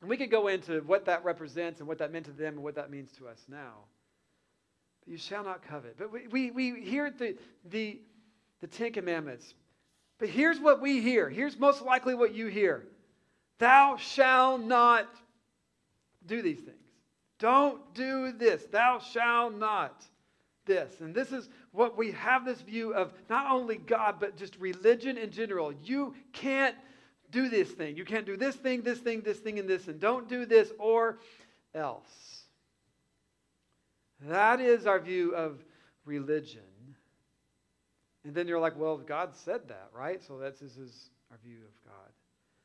And 0.00 0.08
we 0.08 0.16
could 0.16 0.30
go 0.30 0.48
into 0.48 0.80
what 0.80 1.04
that 1.06 1.24
represents 1.24 1.80
and 1.80 1.88
what 1.88 1.98
that 1.98 2.12
meant 2.12 2.26
to 2.26 2.32
them 2.32 2.54
and 2.54 2.62
what 2.62 2.76
that 2.76 2.90
means 2.90 3.12
to 3.12 3.28
us 3.28 3.38
now. 3.48 3.84
But 5.04 5.12
you 5.12 5.18
shall 5.18 5.44
not 5.44 5.62
covet. 5.62 5.96
But 5.98 6.10
we, 6.10 6.26
we, 6.28 6.50
we 6.50 6.80
hear 6.80 7.10
the, 7.10 7.36
the, 7.66 8.00
the 8.60 8.66
Ten 8.66 8.92
Commandments 8.92 9.54
but 10.20 10.28
here's 10.28 10.60
what 10.60 10.82
we 10.82 11.00
hear. 11.00 11.28
Here's 11.30 11.58
most 11.58 11.82
likely 11.82 12.14
what 12.14 12.34
you 12.34 12.46
hear 12.46 12.84
Thou 13.58 13.96
shalt 13.96 14.62
not 14.62 15.08
do 16.26 16.40
these 16.42 16.60
things. 16.60 16.76
Don't 17.38 17.94
do 17.94 18.32
this. 18.32 18.64
Thou 18.70 18.98
shalt 18.98 19.54
not 19.54 20.04
this. 20.66 21.00
And 21.00 21.14
this 21.14 21.32
is 21.32 21.48
what 21.72 21.96
we 21.96 22.12
have 22.12 22.44
this 22.44 22.60
view 22.60 22.94
of 22.94 23.12
not 23.28 23.50
only 23.50 23.76
God, 23.76 24.16
but 24.20 24.36
just 24.36 24.56
religion 24.58 25.16
in 25.16 25.30
general. 25.30 25.72
You 25.82 26.14
can't 26.32 26.76
do 27.30 27.48
this 27.48 27.70
thing. 27.70 27.96
You 27.96 28.04
can't 28.04 28.26
do 28.26 28.36
this 28.36 28.56
thing, 28.56 28.82
this 28.82 28.98
thing, 28.98 29.22
this 29.22 29.38
thing, 29.38 29.58
and 29.58 29.68
this, 29.68 29.88
and 29.88 29.98
don't 29.98 30.28
do 30.28 30.44
this 30.44 30.70
or 30.78 31.18
else. 31.74 32.44
That 34.22 34.60
is 34.60 34.86
our 34.86 35.00
view 35.00 35.34
of 35.34 35.64
religion. 36.04 36.60
And 38.24 38.34
then 38.34 38.48
you're 38.48 38.60
like, 38.60 38.78
well, 38.78 38.98
God 38.98 39.30
said 39.44 39.68
that, 39.68 39.88
right? 39.94 40.22
So 40.26 40.38
that's 40.38 40.60
this 40.60 40.76
is 40.76 41.10
our 41.30 41.38
view 41.44 41.56
of 41.56 41.90
God. 41.90 42.10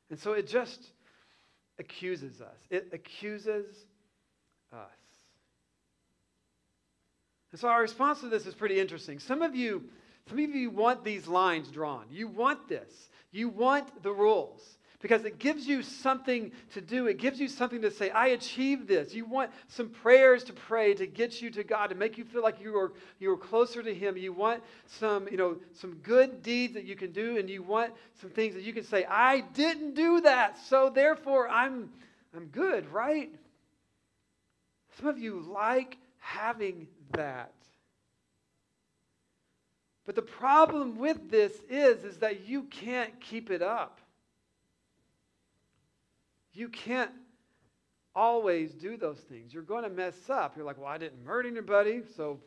And 0.09 0.19
so 0.19 0.33
it 0.33 0.47
just 0.47 0.79
accuses 1.79 2.41
us. 2.41 2.57
It 2.69 2.89
accuses 2.93 3.65
us. 4.73 4.89
And 7.51 7.59
so 7.61 7.69
our 7.69 7.81
response 7.81 8.19
to 8.19 8.27
this 8.27 8.45
is 8.45 8.53
pretty 8.53 8.79
interesting. 8.79 9.19
Some 9.19 9.41
of 9.41 9.55
you, 9.55 9.83
Some 10.27 10.39
of 10.39 10.49
you 10.49 10.69
want 10.71 11.03
these 11.03 11.27
lines 11.27 11.69
drawn. 11.69 12.05
You 12.09 12.27
want 12.27 12.67
this. 12.67 13.09
You 13.31 13.49
want 13.49 14.03
the 14.03 14.11
rules 14.11 14.61
because 15.05 15.23
it 15.23 15.37
gives 15.37 15.67
you 15.67 15.83
something 15.83 16.51
to 16.73 16.81
do. 16.81 17.05
It 17.05 17.19
gives 17.19 17.39
you 17.39 17.47
something 17.47 17.79
to 17.83 17.91
say, 17.91 18.09
I 18.09 18.29
achieved 18.29 18.87
this. 18.87 19.13
You 19.13 19.25
want 19.25 19.51
some 19.67 19.89
prayers 19.89 20.43
to 20.45 20.53
pray 20.53 20.95
to 20.95 21.05
get 21.05 21.43
you 21.43 21.51
to 21.51 21.63
God, 21.63 21.91
to 21.91 21.95
make 21.95 22.17
you 22.17 22.23
feel 22.23 22.41
like 22.41 22.59
you 22.59 22.75
are, 22.75 22.91
you 23.19 23.31
are 23.31 23.37
closer 23.37 23.83
to 23.83 23.93
Him. 23.93 24.17
You 24.17 24.33
want 24.33 24.63
some, 24.87 25.27
you 25.27 25.37
know, 25.37 25.57
some 25.73 25.93
good 26.01 26.41
deeds 26.41 26.73
that 26.73 26.85
you 26.85 26.95
can 26.95 27.11
do, 27.11 27.37
and 27.37 27.47
you 27.47 27.61
want 27.61 27.93
some 28.19 28.31
things 28.31 28.55
that 28.55 28.63
you 28.63 28.73
can 28.73 28.83
say, 28.83 29.05
I 29.07 29.41
didn't 29.41 29.93
do 29.93 30.21
that, 30.21 30.57
so 30.57 30.89
therefore 30.89 31.49
I'm, 31.49 31.91
I'm 32.35 32.45
good, 32.45 32.91
right? 32.91 33.29
Some 34.97 35.05
of 35.05 35.19
you 35.19 35.45
like 35.47 35.97
having 36.17 36.87
that. 37.11 37.53
But 40.07 40.15
the 40.15 40.23
problem 40.23 40.97
with 40.97 41.29
this 41.29 41.53
is, 41.69 42.03
is 42.03 42.17
that 42.17 42.47
you 42.47 42.63
can't 42.63 43.21
keep 43.21 43.51
it 43.51 43.61
up. 43.61 43.99
You 46.55 46.69
can't 46.69 47.11
always 48.15 48.71
do 48.71 48.95
those 48.95 49.19
things. 49.19 49.53
You're 49.53 49.63
going 49.63 49.83
to 49.83 49.89
mess 49.89 50.15
up. 50.29 50.55
You're 50.55 50.65
like, 50.65 50.77
well, 50.77 50.87
I 50.87 50.97
didn't 50.97 51.23
murder 51.25 51.49
anybody, 51.49 52.01
so 52.15 52.39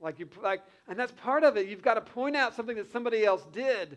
like 0.00 0.18
you 0.18 0.28
like, 0.42 0.60
and 0.88 0.98
that's 0.98 1.12
part 1.12 1.44
of 1.44 1.56
it. 1.56 1.68
You've 1.68 1.82
got 1.82 1.94
to 1.94 2.00
point 2.00 2.34
out 2.34 2.54
something 2.54 2.76
that 2.76 2.90
somebody 2.90 3.24
else 3.24 3.46
did. 3.52 3.96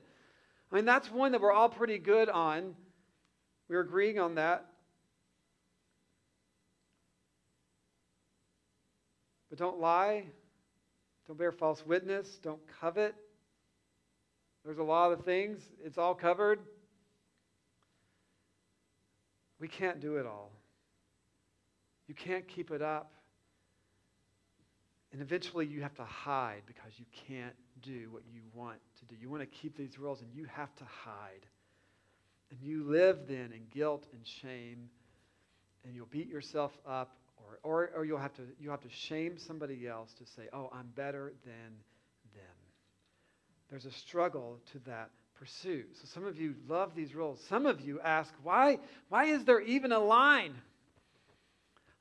I 0.71 0.75
mean, 0.75 0.85
that's 0.85 1.11
one 1.11 1.31
that 1.31 1.41
we're 1.41 1.51
all 1.51 1.69
pretty 1.69 1.97
good 1.97 2.29
on. 2.29 2.75
We're 3.67 3.81
agreeing 3.81 4.19
on 4.19 4.35
that. 4.35 4.65
But 9.49 9.57
don't 9.59 9.79
lie. 9.79 10.25
Don't 11.27 11.37
bear 11.37 11.51
false 11.51 11.85
witness. 11.85 12.39
Don't 12.43 12.61
covet. 12.79 13.15
There's 14.63 14.77
a 14.77 14.83
lot 14.83 15.11
of 15.11 15.25
things. 15.25 15.61
It's 15.83 15.97
all 15.97 16.13
covered. 16.13 16.59
We 19.61 19.67
can't 19.67 20.01
do 20.01 20.17
it 20.17 20.25
all. 20.25 20.51
You 22.07 22.15
can't 22.15 22.47
keep 22.47 22.71
it 22.71 22.81
up. 22.81 23.13
And 25.13 25.21
eventually 25.21 25.67
you 25.67 25.81
have 25.83 25.93
to 25.95 26.03
hide 26.03 26.63
because 26.65 26.93
you 26.97 27.05
can't 27.27 27.53
do 27.81 28.09
what 28.09 28.23
you 28.33 28.41
want 28.53 28.79
to 28.99 29.05
do. 29.05 29.15
You 29.21 29.29
want 29.29 29.43
to 29.43 29.45
keep 29.45 29.77
these 29.77 29.99
rules 29.99 30.21
and 30.21 30.29
you 30.33 30.45
have 30.45 30.73
to 30.77 30.83
hide. 30.83 31.45
And 32.49 32.59
you 32.61 32.83
live 32.85 33.27
then 33.27 33.53
in 33.53 33.61
guilt 33.71 34.07
and 34.11 34.25
shame, 34.25 34.89
and 35.85 35.95
you'll 35.95 36.07
beat 36.07 36.27
yourself 36.27 36.71
up, 36.87 37.15
or, 37.37 37.59
or, 37.63 37.91
or 37.95 38.05
you'll, 38.05 38.17
have 38.17 38.33
to, 38.33 38.43
you'll 38.59 38.71
have 38.71 38.81
to 38.81 38.89
shame 38.89 39.37
somebody 39.37 39.87
else 39.87 40.13
to 40.15 40.25
say, 40.25 40.49
oh, 40.53 40.69
I'm 40.73 40.87
better 40.95 41.33
than 41.45 41.71
them. 42.33 42.57
There's 43.69 43.85
a 43.85 43.91
struggle 43.91 44.59
to 44.73 44.79
that 44.79 45.11
pursue. 45.41 45.83
So 45.93 46.03
some 46.13 46.23
of 46.23 46.39
you 46.39 46.53
love 46.69 46.93
these 46.95 47.15
roles. 47.15 47.43
Some 47.49 47.65
of 47.65 47.81
you 47.81 47.99
ask, 47.99 48.31
why, 48.43 48.77
why 49.09 49.25
is 49.25 49.43
there 49.43 49.59
even 49.59 49.91
a 49.91 49.97
line? 49.97 50.53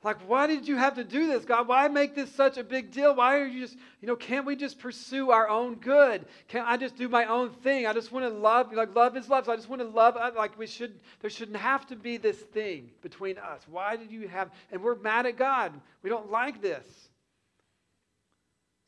Like, 0.03 0.17
why 0.29 0.45
did 0.45 0.67
you 0.67 0.77
have 0.77 0.93
to 0.95 1.03
do 1.03 1.25
this, 1.25 1.43
God? 1.43 1.67
Why 1.67 1.87
make 1.87 2.13
this 2.13 2.31
such 2.35 2.59
a 2.59 2.63
big 2.63 2.91
deal? 2.91 3.15
Why 3.15 3.39
are 3.39 3.47
you 3.47 3.61
just, 3.61 3.75
you 3.99 4.07
know, 4.07 4.15
can't 4.15 4.45
we 4.45 4.55
just 4.55 4.77
pursue 4.77 5.31
our 5.31 5.49
own 5.49 5.75
good? 5.75 6.25
Can't 6.49 6.67
I 6.67 6.77
just 6.77 6.97
do 6.97 7.09
my 7.09 7.25
own 7.25 7.49
thing? 7.63 7.87
I 7.87 7.93
just 7.93 8.11
want 8.11 8.31
to 8.31 8.31
love, 8.31 8.71
like, 8.73 8.95
love 8.95 9.17
is 9.17 9.27
love. 9.27 9.45
So 9.45 9.53
I 9.53 9.55
just 9.55 9.69
want 9.69 9.81
to 9.81 9.87
love, 9.87 10.17
uh, 10.17 10.29
like, 10.37 10.55
we 10.59 10.67
should, 10.67 10.99
there 11.21 11.31
shouldn't 11.31 11.57
have 11.57 11.87
to 11.87 11.95
be 11.95 12.17
this 12.17 12.37
thing 12.37 12.91
between 13.01 13.39
us. 13.39 13.61
Why 13.67 13.95
did 13.95 14.11
you 14.11 14.27
have, 14.27 14.51
and 14.71 14.83
we're 14.83 14.93
mad 14.93 15.25
at 15.25 15.35
God. 15.35 15.73
We 16.03 16.11
don't 16.11 16.29
like 16.29 16.61
this. 16.61 16.85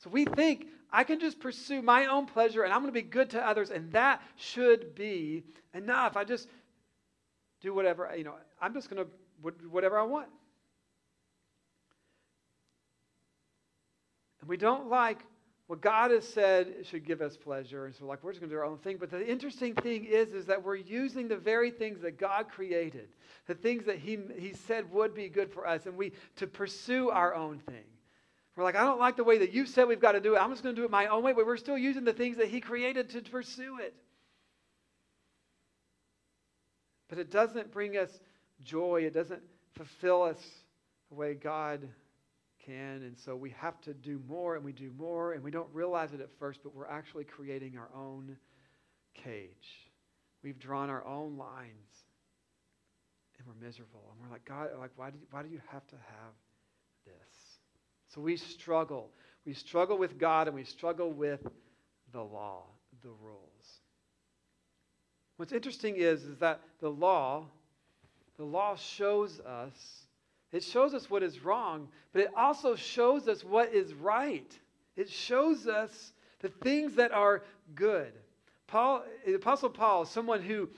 So 0.03 0.12
we 0.12 0.25
think, 0.25 0.67
I 0.95 1.03
can 1.03 1.19
just 1.19 1.39
pursue 1.39 1.81
my 1.81 2.05
own 2.05 2.27
pleasure 2.27 2.63
and 2.63 2.71
I'm 2.71 2.81
going 2.81 2.93
to 2.93 3.01
be 3.01 3.01
good 3.01 3.31
to 3.31 3.45
others, 3.45 3.71
and 3.71 3.91
that 3.93 4.21
should 4.35 4.93
be 4.93 5.43
enough. 5.73 6.15
I 6.15 6.23
just 6.23 6.47
do 7.62 7.73
whatever, 7.73 8.09
you 8.15 8.23
know, 8.23 8.35
I'm 8.62 8.73
just 8.73 8.89
going 8.89 9.03
to, 9.03 9.51
whatever 9.69 10.00
I 10.00 10.03
want. 10.03 10.27
And 14.41 14.50
we 14.50 14.57
don't 14.57 14.88
like 14.88 15.19
what 15.67 15.81
God 15.81 16.12
has 16.12 16.27
said 16.27 16.75
should 16.83 17.05
give 17.05 17.21
us 17.21 17.38
pleasure, 17.38 17.85
and 17.85 17.95
so 17.95 18.05
like 18.05 18.21
we're 18.23 18.31
just 18.31 18.41
going 18.41 18.50
to 18.50 18.55
do 18.55 18.59
our 18.59 18.65
own 18.65 18.77
thing. 18.77 18.97
But 19.00 19.09
the 19.09 19.25
interesting 19.25 19.73
thing 19.73 20.03
is, 20.05 20.33
is 20.33 20.45
that 20.45 20.62
we're 20.62 20.75
using 20.75 21.27
the 21.29 21.38
very 21.38 21.71
things 21.71 22.01
that 22.01 22.19
God 22.19 22.50
created, 22.50 23.07
the 23.47 23.55
things 23.55 23.85
that 23.85 23.97
He 23.97 24.19
He 24.38 24.53
said 24.53 24.91
would 24.91 25.15
be 25.15 25.29
good 25.29 25.51
for 25.51 25.65
us, 25.65 25.85
and 25.85 25.95
we 25.95 26.12
to 26.35 26.45
pursue 26.45 27.09
our 27.09 27.33
own 27.33 27.59
thing. 27.59 27.85
We're 28.55 28.63
like, 28.63 28.75
I 28.75 28.83
don't 28.83 29.00
like 29.00 29.15
the 29.15 29.24
way 29.24 29.39
that 29.39 29.51
you 29.51 29.65
said 29.65 29.88
we've 29.88 30.00
got 30.00 30.12
to 30.12 30.19
do 30.19 30.36
it. 30.36 30.39
I'm 30.39 30.51
just 30.51 30.62
going 30.62 30.75
to 30.75 30.81
do 30.81 30.86
it 30.86 30.91
my 30.91 31.07
own 31.07 31.24
way. 31.24 31.33
But 31.33 31.45
we're 31.45 31.57
still 31.57 31.77
using 31.77 32.03
the 32.03 32.13
things 32.13 32.38
that 32.38 32.48
He 32.48 32.62
created 32.62 33.10
to 33.12 33.22
pursue 33.22 33.79
it. 33.79 33.95
But 37.10 37.17
it 37.17 37.31
doesn't 37.31 37.72
bring 37.72 37.98
us 37.98 38.10
joy, 38.63 39.03
it 39.05 39.13
doesn't 39.13 39.41
fulfill 39.75 40.24
us 40.24 40.39
the 41.10 41.15
way 41.15 41.33
God 41.33 41.88
can. 42.65 43.03
And 43.03 43.17
so 43.17 43.36
we 43.36 43.51
have 43.51 43.79
to 43.81 43.93
do 43.93 44.22
more 44.27 44.55
and 44.55 44.63
we 44.63 44.72
do 44.72 44.91
more, 44.98 45.33
and 45.33 45.43
we 45.43 45.51
don't 45.51 45.69
realize 45.74 46.13
it 46.13 46.22
at 46.22 46.29
first, 46.39 46.62
but 46.63 46.75
we're 46.75 46.88
actually 46.88 47.24
creating 47.24 47.77
our 47.77 47.89
own 47.95 48.38
cage. 49.13 49.89
We've 50.43 50.60
drawn 50.60 50.89
our 50.89 51.05
own 51.05 51.38
lines, 51.38 51.69
and 53.38 53.48
we're 53.48 53.65
miserable. 53.65 54.12
And 54.12 54.22
we're 54.22 54.33
like, 54.33 54.45
God, 54.45 54.69
like, 54.79 54.91
why 54.95 55.10
do 55.10 55.17
you, 55.19 55.25
why 55.31 55.43
do 55.43 55.50
you 55.50 55.62
have 55.72 55.86
to 55.88 55.95
have 55.95 56.33
this? 57.05 57.33
So 58.13 58.22
we 58.22 58.38
struggle. 58.38 59.10
We 59.46 59.53
struggle 59.53 59.98
with 59.98 60.20
God 60.20 60.48
and 60.48 60.55
we 60.55 60.63
struggle 60.63 61.12
with 61.12 61.41
the 62.12 62.22
law, 62.22 62.63
the 63.01 63.10
rules. 63.10 63.79
What's 65.38 65.51
interesting 65.51 65.96
is, 65.96 66.24
is 66.24 66.38
that 66.38 66.62
the 66.79 66.89
law, 66.89 67.46
the 68.38 68.43
law 68.43 68.75
shows 68.75 69.39
us, 69.39 70.05
it 70.51 70.63
shows 70.63 70.93
us 70.93 71.10
what 71.10 71.24
is 71.24 71.43
wrong, 71.43 71.88
but 72.12 72.22
it 72.22 72.29
also 72.38 72.75
shows 72.75 73.27
us 73.27 73.43
what 73.43 73.74
is 73.74 73.93
right. 73.96 74.60
It 74.96 75.10
shows 75.10 75.65
us 75.67 76.13
the 76.41 76.50
things 76.50 76.96
that 76.96 77.12
are 77.12 77.41
good. 77.74 78.13
Paul, 78.67 79.03
the 79.25 79.34
Apostle 79.34 79.70
Paul, 79.70 80.05
someone 80.05 80.41
who 80.41 80.70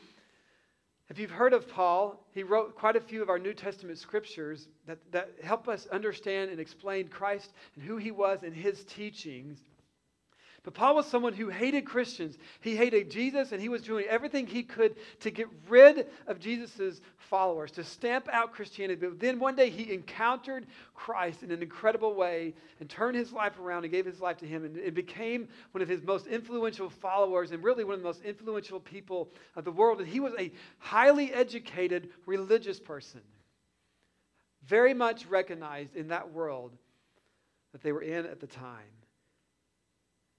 if 1.10 1.20
you've 1.20 1.32
heard 1.32 1.54
of 1.54 1.68
Paul, 1.68 2.26
he 2.32 2.44
wrote 2.44 2.76
quite 2.76 2.96
a 2.96 3.02
few 3.02 3.22
of 3.22 3.30
our 3.30 3.38
New 3.38 3.54
Testament 3.54 4.00
scriptures 4.00 4.68
that, 4.88 4.98
that 5.12 5.30
help 5.44 5.68
us 5.68 5.88
understand 5.88 6.50
and 6.50 6.60
explain 6.60 7.08
Christ 7.08 7.54
and 7.76 7.84
who 7.84 7.98
he 7.98 8.12
was 8.12 8.44
and 8.44 8.56
his 8.56 8.84
teachings. 8.86 9.60
But 10.66 10.74
Paul 10.74 10.96
was 10.96 11.06
someone 11.06 11.34
who 11.34 11.50
hated 11.50 11.86
Christians. 11.86 12.40
He 12.60 12.76
hated 12.76 13.12
Jesus, 13.12 13.52
and 13.52 13.62
he 13.62 13.70
was 13.70 13.84
doing 13.84 14.06
everything 14.10 14.48
he 14.48 14.64
could 14.64 14.96
to 15.20 15.30
get 15.30 15.48
rid 15.70 16.08
of 16.26 16.40
Jesus' 16.40 17.02
followers, 17.18 17.70
to 17.74 17.84
stamp 17.84 18.28
out 18.32 18.52
Christianity. 18.52 19.06
But 19.06 19.20
then 19.20 19.40
one 19.40 19.56
day 19.56 19.70
he 19.70 19.94
encountered 19.94 20.66
Christ 20.96 21.44
in 21.44 21.52
an 21.52 21.62
incredible 21.62 22.16
way 22.16 22.56
and 22.80 22.90
turned 22.90 23.16
his 23.16 23.32
life 23.32 23.60
around 23.60 23.84
and 23.84 23.94
gave 23.94 24.08
his 24.08 24.20
life 24.20 24.38
to 24.38 24.48
him 24.48 24.66
and, 24.66 24.76
and 24.76 24.96
became 24.96 25.48
one 25.72 25.84
of 25.84 25.88
his 25.88 26.02
most 26.02 26.26
influential 26.26 26.90
followers 26.90 27.52
and 27.52 27.64
really 27.64 27.84
one 27.84 27.94
of 27.94 28.00
the 28.00 28.08
most 28.08 28.24
influential 28.24 28.80
people 28.80 29.30
of 29.56 29.66
the 29.66 29.72
world. 29.72 30.00
And 30.00 30.08
he 30.08 30.20
was 30.20 30.34
a 30.40 30.52
highly 30.80 31.32
educated 31.32 32.10
religious 32.26 32.80
person, 32.80 33.22
very 34.66 34.96
much 34.96 35.28
recognized 35.28 35.96
in 35.96 36.08
that 36.08 36.32
world 36.32 36.72
that 37.72 37.84
they 37.84 37.92
were 37.92 38.02
in 38.02 38.26
at 38.26 38.40
the 38.40 38.48
time. 38.48 38.82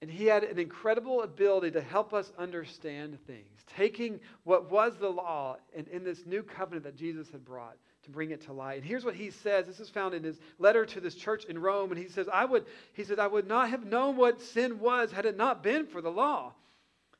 And 0.01 0.11
he 0.11 0.25
had 0.25 0.43
an 0.43 0.59
incredible 0.59 1.23
ability 1.23 1.71
to 1.71 1.81
help 1.81 2.13
us 2.13 2.31
understand 2.37 3.17
things, 3.25 3.63
taking 3.75 4.19
what 4.43 4.69
was 4.69 4.95
the 4.97 5.09
law 5.09 5.57
and 5.75 5.87
in 5.87 6.03
this 6.03 6.25
new 6.25 6.43
covenant 6.43 6.83
that 6.83 6.95
Jesus 6.95 7.29
had 7.31 7.43
brought 7.43 7.77
to 8.03 8.11
bring 8.11 8.29
it 8.29 8.41
to 8.41 8.53
light. 8.53 8.75
And 8.75 8.85
here's 8.85 9.03
what 9.03 9.15
he 9.15 9.31
says. 9.31 9.65
This 9.65 9.79
is 9.79 9.89
found 9.89 10.13
in 10.13 10.23
his 10.23 10.39
letter 10.59 10.85
to 10.85 11.01
this 11.01 11.15
church 11.15 11.45
in 11.45 11.57
Rome. 11.57 11.91
And 11.91 11.99
he 11.99 12.09
says, 12.09 12.29
I 12.31 12.45
would, 12.45 12.65
he 12.93 13.03
said, 13.03 13.17
I 13.17 13.27
would 13.27 13.47
not 13.47 13.69
have 13.69 13.85
known 13.85 14.17
what 14.17 14.39
sin 14.41 14.79
was 14.79 15.11
had 15.11 15.25
it 15.25 15.35
not 15.35 15.63
been 15.63 15.87
for 15.87 16.01
the 16.01 16.11
law. 16.11 16.53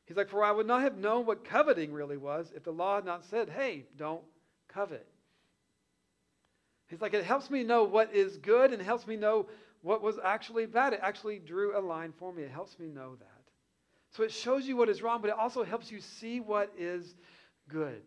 He's 0.05 0.15
like, 0.15 0.29
for 0.29 0.43
I 0.43 0.51
would 0.51 0.67
not 0.67 0.84
have 0.84 0.98
known 0.98 1.25
what 1.25 1.43
coveting 1.43 1.91
really 1.91 2.15
was 2.15 2.51
if 2.55 2.63
the 2.63 2.72
law 2.72 2.96
had 2.96 3.05
not 3.05 3.25
said, 3.25 3.50
hey, 3.50 3.86
don't 3.98 4.22
covet. 4.69 5.05
He's 6.88 7.01
like, 7.01 7.13
it 7.13 7.25
helps 7.25 7.50
me 7.50 7.63
know 7.63 7.84
what 7.84 8.15
is 8.15 8.38
good 8.38 8.72
and 8.72 8.81
helps 8.81 9.05
me 9.05 9.17
know 9.17 9.48
what 9.81 10.01
was 10.01 10.17
actually 10.24 10.65
bad. 10.65 10.93
It 10.93 11.00
actually 11.01 11.39
drew 11.39 11.77
a 11.77 11.81
line 11.81 12.13
for 12.17 12.34
me. 12.34 12.43
It 12.43 12.51
helps 12.51 12.77
me 12.79 12.88
know 12.88 13.15
that. 13.15 13.27
So 14.12 14.24
it 14.24 14.31
shows 14.31 14.65
you 14.65 14.75
what 14.75 14.89
is 14.89 15.01
wrong, 15.01 15.22
but 15.22 15.29
it 15.29 15.38
also 15.38 15.63
helps 15.63 15.91
you 15.91 16.01
see 16.01 16.39
what 16.39 16.72
is 16.77 17.15
good. 17.67 18.01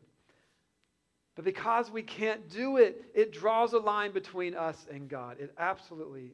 But 1.36 1.44
because 1.44 1.90
we 1.90 2.02
can't 2.02 2.48
do 2.50 2.76
it, 2.76 3.04
it 3.14 3.32
draws 3.32 3.72
a 3.72 3.78
line 3.78 4.12
between 4.12 4.54
us 4.54 4.86
and 4.90 5.08
God. 5.08 5.38
It 5.38 5.54
absolutely 5.58 6.32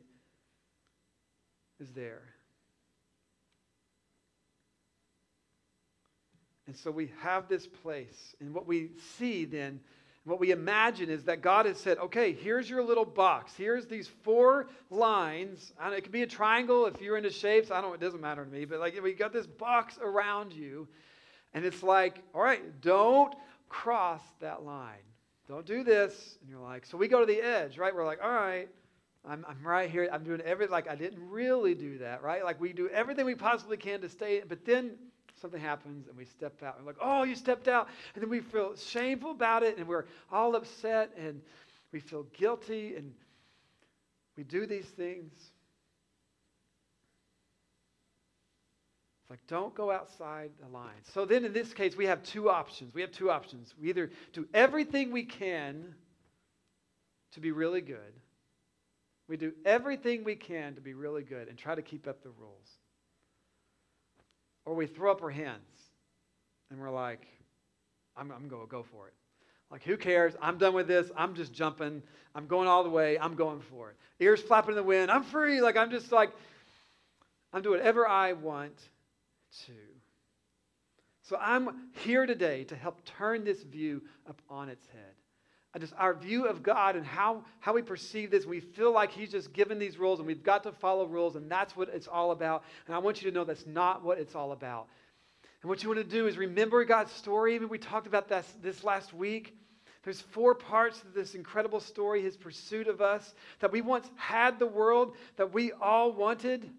is 1.78 1.88
there. 1.94 2.22
And 6.66 6.76
so 6.76 6.90
we 6.90 7.12
have 7.20 7.48
this 7.48 7.66
place. 7.66 8.34
And 8.40 8.52
what 8.52 8.66
we 8.66 8.90
see 9.18 9.44
then 9.44 9.80
What 10.26 10.40
we 10.40 10.50
imagine 10.50 11.08
is 11.08 11.22
that 11.24 11.40
God 11.40 11.66
has 11.66 11.78
said, 11.78 11.98
okay, 11.98 12.32
here's 12.32 12.68
your 12.68 12.82
little 12.82 13.04
box. 13.04 13.54
Here's 13.56 13.86
these 13.86 14.08
four 14.08 14.68
lines. 14.90 15.72
And 15.80 15.94
it 15.94 16.00
could 16.00 16.10
be 16.10 16.22
a 16.22 16.26
triangle 16.26 16.86
if 16.86 17.00
you're 17.00 17.16
into 17.16 17.30
shapes. 17.30 17.70
I 17.70 17.80
don't, 17.80 17.94
it 17.94 18.00
doesn't 18.00 18.20
matter 18.20 18.44
to 18.44 18.50
me. 18.50 18.64
But 18.64 18.80
like 18.80 19.00
we 19.00 19.12
got 19.12 19.32
this 19.32 19.46
box 19.46 19.98
around 20.02 20.52
you. 20.52 20.88
And 21.54 21.64
it's 21.64 21.80
like, 21.80 22.24
all 22.34 22.42
right, 22.42 22.80
don't 22.80 23.36
cross 23.68 24.20
that 24.40 24.64
line. 24.64 24.98
Don't 25.48 25.64
do 25.64 25.84
this. 25.84 26.38
And 26.40 26.50
you're 26.50 26.58
like, 26.58 26.86
so 26.86 26.96
we 26.96 27.06
go 27.06 27.20
to 27.20 27.26
the 27.26 27.40
edge, 27.40 27.78
right? 27.78 27.94
We're 27.94 28.04
like, 28.04 28.18
all 28.20 28.28
right, 28.28 28.68
I'm, 29.24 29.46
I'm 29.48 29.64
right 29.64 29.88
here. 29.88 30.08
I'm 30.12 30.24
doing 30.24 30.40
everything. 30.40 30.72
Like, 30.72 30.90
I 30.90 30.96
didn't 30.96 31.20
really 31.30 31.76
do 31.76 31.98
that, 31.98 32.24
right? 32.24 32.42
Like, 32.42 32.60
we 32.60 32.72
do 32.72 32.88
everything 32.88 33.26
we 33.26 33.36
possibly 33.36 33.76
can 33.76 34.00
to 34.00 34.08
stay. 34.08 34.42
But 34.46 34.64
then 34.64 34.96
something 35.40 35.60
happens 35.60 36.08
and 36.08 36.16
we 36.16 36.24
step 36.24 36.62
out. 36.62 36.76
And 36.76 36.86
we're 36.86 36.92
like, 36.92 37.00
oh, 37.02 37.22
you 37.24 37.34
stepped 37.34 37.68
out. 37.68 37.88
And 38.14 38.22
then 38.22 38.30
we 38.30 38.40
feel 38.40 38.76
shameful 38.76 39.30
about 39.30 39.62
it 39.62 39.78
and 39.78 39.86
we're 39.86 40.06
all 40.30 40.56
upset 40.56 41.10
and 41.18 41.40
we 41.92 42.00
feel 42.00 42.24
guilty 42.38 42.96
and 42.96 43.12
we 44.36 44.44
do 44.44 44.66
these 44.66 44.86
things. 44.86 45.32
It's 49.22 49.30
like, 49.30 49.46
don't 49.48 49.74
go 49.74 49.90
outside 49.90 50.50
the 50.60 50.68
lines. 50.68 51.06
So 51.12 51.24
then 51.24 51.44
in 51.44 51.52
this 51.52 51.72
case, 51.72 51.96
we 51.96 52.06
have 52.06 52.22
two 52.22 52.48
options. 52.48 52.94
We 52.94 53.00
have 53.00 53.10
two 53.10 53.30
options. 53.30 53.74
We 53.80 53.88
either 53.88 54.10
do 54.32 54.46
everything 54.54 55.10
we 55.10 55.24
can 55.24 55.94
to 57.32 57.40
be 57.40 57.50
really 57.50 57.80
good, 57.80 58.14
we 59.28 59.36
do 59.36 59.52
everything 59.64 60.24
we 60.24 60.36
can 60.36 60.76
to 60.76 60.80
be 60.80 60.94
really 60.94 61.22
good 61.22 61.48
and 61.48 61.58
try 61.58 61.74
to 61.74 61.82
keep 61.82 62.06
up 62.06 62.22
the 62.22 62.30
rules. 62.30 62.68
Or 64.66 64.74
we 64.74 64.86
throw 64.86 65.12
up 65.12 65.22
our 65.22 65.30
hands 65.30 65.62
and 66.70 66.80
we're 66.80 66.90
like, 66.90 67.26
I'm, 68.16 68.30
I'm 68.32 68.48
going 68.48 68.62
to 68.62 68.70
go 68.70 68.82
for 68.82 69.08
it. 69.08 69.14
Like, 69.70 69.82
who 69.82 69.96
cares? 69.96 70.34
I'm 70.40 70.58
done 70.58 70.74
with 70.74 70.86
this. 70.86 71.10
I'm 71.16 71.34
just 71.34 71.52
jumping. 71.52 72.02
I'm 72.34 72.46
going 72.46 72.68
all 72.68 72.84
the 72.84 72.90
way. 72.90 73.18
I'm 73.18 73.34
going 73.34 73.60
for 73.70 73.90
it. 73.90 73.96
Ears 74.20 74.40
flapping 74.42 74.70
in 74.70 74.76
the 74.76 74.82
wind. 74.82 75.10
I'm 75.10 75.24
free. 75.24 75.60
Like, 75.60 75.76
I'm 75.76 75.90
just 75.90 76.12
like, 76.12 76.30
I'm 77.52 77.62
doing 77.62 77.78
whatever 77.78 78.06
I 78.06 78.34
want 78.34 78.76
to. 79.66 79.72
So 81.22 81.36
I'm 81.40 81.90
here 82.04 82.26
today 82.26 82.64
to 82.64 82.76
help 82.76 83.04
turn 83.04 83.44
this 83.44 83.62
view 83.62 84.02
up 84.28 84.40
on 84.48 84.68
its 84.68 84.86
head. 84.86 85.14
Just 85.78 85.94
our 85.98 86.14
view 86.14 86.46
of 86.46 86.62
God 86.62 86.96
and 86.96 87.04
how, 87.04 87.44
how 87.60 87.72
we 87.72 87.82
perceive 87.82 88.30
this, 88.30 88.46
we 88.46 88.60
feel 88.60 88.92
like 88.92 89.10
He's 89.10 89.30
just 89.30 89.52
given 89.52 89.78
these 89.78 89.98
rules 89.98 90.18
and 90.18 90.26
we've 90.26 90.42
got 90.42 90.62
to 90.62 90.72
follow 90.72 91.06
rules, 91.06 91.36
and 91.36 91.50
that's 91.50 91.76
what 91.76 91.88
it's 91.88 92.08
all 92.08 92.30
about. 92.30 92.64
And 92.86 92.94
I 92.94 92.98
want 92.98 93.22
you 93.22 93.30
to 93.30 93.34
know 93.34 93.44
that's 93.44 93.66
not 93.66 94.04
what 94.04 94.18
it's 94.18 94.34
all 94.34 94.52
about. 94.52 94.86
And 95.62 95.68
what 95.68 95.82
you 95.82 95.88
want 95.88 96.00
to 96.00 96.08
do 96.08 96.26
is 96.26 96.36
remember 96.36 96.84
God's 96.84 97.12
story. 97.12 97.58
We 97.58 97.78
talked 97.78 98.06
about 98.06 98.28
this, 98.28 98.50
this 98.62 98.84
last 98.84 99.12
week. 99.12 99.56
There's 100.04 100.20
four 100.20 100.54
parts 100.54 101.00
to 101.00 101.08
this 101.08 101.34
incredible 101.34 101.80
story, 101.80 102.22
his 102.22 102.36
pursuit 102.36 102.86
of 102.86 103.00
us, 103.00 103.34
that 103.58 103.72
we 103.72 103.80
once 103.80 104.08
had 104.14 104.58
the 104.60 104.66
world 104.66 105.16
that 105.36 105.52
we 105.52 105.72
all 105.72 106.12
wanted 106.12 106.70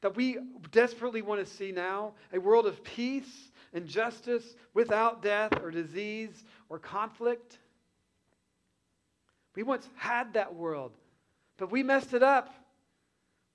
that 0.00 0.16
we 0.16 0.38
desperately 0.72 1.22
want 1.22 1.44
to 1.44 1.52
see 1.52 1.72
now 1.72 2.12
a 2.32 2.38
world 2.38 2.66
of 2.66 2.82
peace 2.82 3.50
and 3.72 3.86
justice 3.86 4.56
without 4.74 5.22
death 5.22 5.52
or 5.62 5.70
disease 5.70 6.44
or 6.68 6.78
conflict. 6.78 7.58
We 9.60 9.64
once 9.64 9.86
had 9.96 10.32
that 10.32 10.54
world, 10.54 10.90
but 11.58 11.70
we 11.70 11.82
messed 11.82 12.14
it 12.14 12.22
up. 12.22 12.48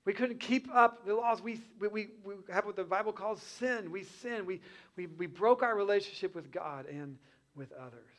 We 0.04 0.12
couldn't 0.12 0.38
keep 0.38 0.72
up 0.72 1.04
the 1.04 1.16
laws. 1.16 1.42
We, 1.42 1.60
we, 1.80 1.88
we 2.24 2.34
have 2.48 2.64
what 2.64 2.76
the 2.76 2.84
Bible 2.84 3.12
calls 3.12 3.42
sin. 3.42 3.90
We 3.90 4.04
sin. 4.04 4.46
We, 4.46 4.60
we, 4.96 5.08
we 5.08 5.26
broke 5.26 5.64
our 5.64 5.74
relationship 5.74 6.32
with 6.32 6.52
God 6.52 6.86
and 6.86 7.18
with 7.56 7.72
others. 7.72 8.12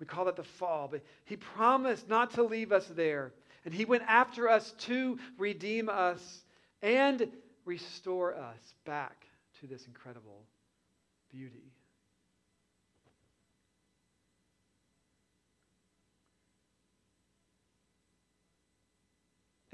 We 0.00 0.06
call 0.06 0.24
that 0.24 0.36
the 0.36 0.42
fall. 0.42 0.88
But 0.90 1.02
He 1.26 1.36
promised 1.36 2.08
not 2.08 2.30
to 2.36 2.44
leave 2.44 2.72
us 2.72 2.86
there. 2.86 3.34
And 3.66 3.74
He 3.74 3.84
went 3.84 4.04
after 4.04 4.48
us 4.48 4.72
to 4.78 5.18
redeem 5.36 5.90
us 5.90 6.44
and 6.80 7.30
restore 7.66 8.34
us 8.34 8.74
back 8.86 9.26
to 9.60 9.66
this 9.66 9.86
incredible 9.86 10.46
beauty. 11.30 11.75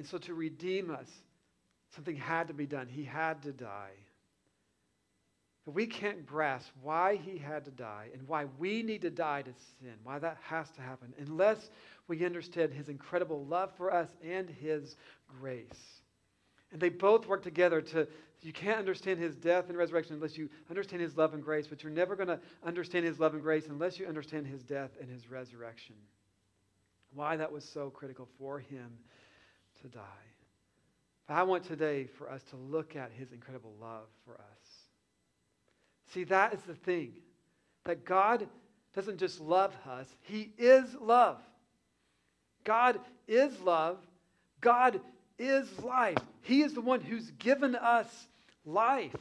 And 0.02 0.08
so, 0.08 0.18
to 0.18 0.34
redeem 0.34 0.90
us, 0.90 1.06
something 1.94 2.16
had 2.16 2.48
to 2.48 2.54
be 2.54 2.66
done. 2.66 2.88
He 2.88 3.04
had 3.04 3.40
to 3.44 3.52
die. 3.52 3.92
But 5.64 5.76
we 5.76 5.86
can't 5.86 6.26
grasp 6.26 6.70
why 6.82 7.14
he 7.14 7.38
had 7.38 7.66
to 7.66 7.70
die 7.70 8.08
and 8.12 8.26
why 8.26 8.46
we 8.58 8.82
need 8.82 9.02
to 9.02 9.10
die 9.10 9.42
to 9.42 9.52
sin, 9.78 9.94
why 10.02 10.18
that 10.18 10.38
has 10.42 10.68
to 10.72 10.80
happen, 10.80 11.14
unless 11.18 11.70
we 12.08 12.24
understand 12.24 12.72
his 12.72 12.88
incredible 12.88 13.44
love 13.44 13.70
for 13.76 13.94
us 13.94 14.08
and 14.24 14.50
his 14.50 14.96
grace. 15.40 16.00
And 16.72 16.80
they 16.80 16.88
both 16.88 17.28
work 17.28 17.44
together 17.44 17.80
to, 17.80 18.08
you 18.40 18.52
can't 18.52 18.80
understand 18.80 19.20
his 19.20 19.36
death 19.36 19.68
and 19.68 19.78
resurrection 19.78 20.16
unless 20.16 20.36
you 20.36 20.50
understand 20.68 21.00
his 21.00 21.16
love 21.16 21.32
and 21.32 21.44
grace, 21.44 21.68
but 21.68 21.84
you're 21.84 21.92
never 21.92 22.16
going 22.16 22.26
to 22.26 22.40
understand 22.66 23.06
his 23.06 23.20
love 23.20 23.34
and 23.34 23.42
grace 23.44 23.66
unless 23.68 24.00
you 24.00 24.08
understand 24.08 24.48
his 24.48 24.64
death 24.64 24.90
and 25.00 25.08
his 25.08 25.30
resurrection. 25.30 25.94
Why 27.14 27.36
that 27.36 27.52
was 27.52 27.64
so 27.64 27.88
critical 27.88 28.26
for 28.36 28.58
him 28.58 28.98
to 29.83 29.88
die. 29.88 30.03
But 31.27 31.35
I 31.35 31.42
want 31.42 31.64
today 31.64 32.07
for 32.18 32.31
us 32.31 32.42
to 32.51 32.57
look 32.57 32.97
at 32.97 33.11
his 33.12 33.33
incredible 33.33 33.75
love 33.81 34.07
for 34.25 34.35
us. 34.35 34.68
See, 36.12 36.25
that 36.25 36.55
is 36.55 36.61
the 36.62 36.75
thing 36.75 37.14
that 37.85 38.05
God 38.05 38.47
doesn't 38.95 39.18
just 39.18 39.40
love 39.40 39.75
us, 39.88 40.07
he 40.21 40.53
is 40.59 40.95
love. 41.01 41.38
God 42.64 43.01
is 43.27 43.59
love. 43.61 43.99
God 44.61 45.01
is 45.38 45.66
life. 45.81 46.18
He 46.42 46.62
is 46.62 46.75
the 46.75 46.81
one 46.81 47.01
who's 47.01 47.31
given 47.33 47.75
us 47.75 48.07
life. 48.64 49.16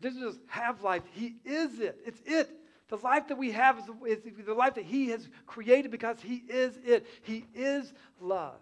He 0.00 0.08
doesn't 0.08 0.22
just 0.22 0.40
have 0.48 0.82
life, 0.82 1.02
He 1.12 1.36
is 1.44 1.78
it. 1.78 2.00
It's 2.04 2.20
it. 2.26 2.50
The 2.92 2.98
life 2.98 3.28
that 3.28 3.38
we 3.38 3.52
have 3.52 3.78
is 3.78 3.86
the, 3.86 4.04
is 4.04 4.44
the 4.44 4.52
life 4.52 4.74
that 4.74 4.84
He 4.84 5.08
has 5.08 5.26
created 5.46 5.90
because 5.90 6.20
He 6.20 6.42
is 6.46 6.78
it. 6.84 7.06
He 7.22 7.46
is 7.54 7.90
love. 8.20 8.60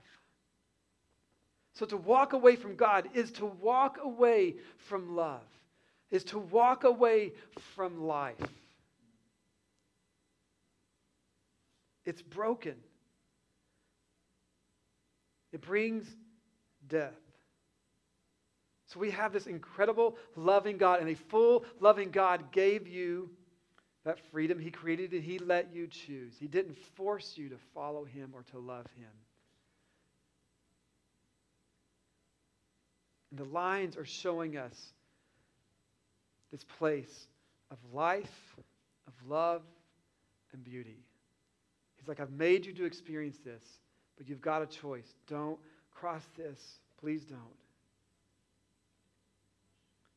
So 1.72 1.84
to 1.86 1.96
walk 1.96 2.32
away 2.32 2.54
from 2.54 2.76
God 2.76 3.08
is 3.12 3.32
to 3.32 3.46
walk 3.46 3.98
away 4.00 4.54
from 4.86 5.16
love, 5.16 5.42
is 6.12 6.22
to 6.26 6.38
walk 6.38 6.84
away 6.84 7.32
from 7.74 8.04
life. 8.04 8.36
It's 12.04 12.22
broken. 12.22 12.76
It 15.52 15.60
brings 15.60 16.06
death. 16.86 17.18
So 18.86 19.00
we 19.00 19.10
have 19.10 19.32
this 19.32 19.48
incredible 19.48 20.16
loving 20.36 20.76
God, 20.78 21.00
and 21.00 21.08
a 21.08 21.16
full 21.16 21.64
loving 21.80 22.12
God 22.12 22.52
gave 22.52 22.86
you 22.86 23.28
that 24.04 24.18
freedom. 24.30 24.58
He 24.58 24.70
created 24.70 25.12
He 25.12 25.38
let 25.38 25.74
you 25.74 25.86
choose. 25.86 26.34
He 26.38 26.46
didn't 26.46 26.76
force 26.96 27.34
you 27.36 27.48
to 27.50 27.56
follow 27.74 28.04
Him 28.04 28.30
or 28.32 28.42
to 28.52 28.58
love 28.58 28.86
Him. 28.96 29.10
And 33.30 33.38
the 33.38 33.44
lines 33.44 33.96
are 33.96 34.04
showing 34.04 34.56
us 34.56 34.74
this 36.50 36.64
place 36.78 37.28
of 37.70 37.78
life, 37.92 38.56
of 39.06 39.28
love, 39.28 39.62
and 40.52 40.64
beauty. 40.64 40.98
He's 41.96 42.08
like, 42.08 42.18
I've 42.18 42.32
made 42.32 42.66
you 42.66 42.72
to 42.72 42.84
experience 42.84 43.38
this. 43.44 43.62
But 44.16 44.28
you've 44.28 44.40
got 44.40 44.62
a 44.62 44.66
choice. 44.66 45.14
Don't 45.28 45.58
cross 45.94 46.24
this. 46.36 46.58
Please 47.00 47.24
don't. 47.24 47.38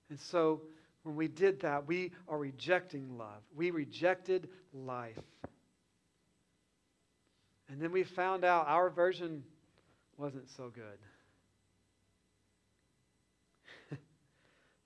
And 0.09 0.19
so 0.19 0.61
when 1.03 1.15
we 1.15 1.27
did 1.27 1.61
that, 1.61 1.85
we 1.87 2.11
are 2.27 2.37
rejecting 2.37 3.17
love. 3.17 3.41
We 3.53 3.71
rejected 3.71 4.49
life. 4.73 5.19
And 7.69 7.81
then 7.81 7.91
we 7.91 8.03
found 8.03 8.45
out 8.45 8.67
our 8.67 8.89
version 8.89 9.43
wasn't 10.17 10.49
so 10.55 10.71
good. 10.73 10.99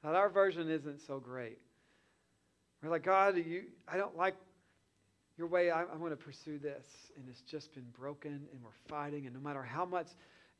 that 0.04 0.16
our 0.16 0.30
version 0.30 0.70
isn't 0.70 1.02
so 1.02 1.20
great. 1.20 1.60
We're 2.82 2.90
like, 2.90 3.04
God, 3.04 3.38
you, 3.38 3.64
I 3.88 3.98
don't 3.98 4.16
like 4.16 4.36
your 5.38 5.48
way, 5.48 5.70
I, 5.70 5.84
I 5.84 5.96
want 5.98 6.14
to 6.14 6.18
pursue 6.18 6.58
this. 6.58 6.86
And 7.16 7.28
it's 7.30 7.42
just 7.42 7.74
been 7.74 7.90
broken, 7.98 8.32
and 8.32 8.64
we're 8.64 8.70
fighting. 8.88 9.26
And 9.26 9.36
no 9.36 9.42
matter 9.42 9.62
how 9.62 9.86
much 9.86 10.08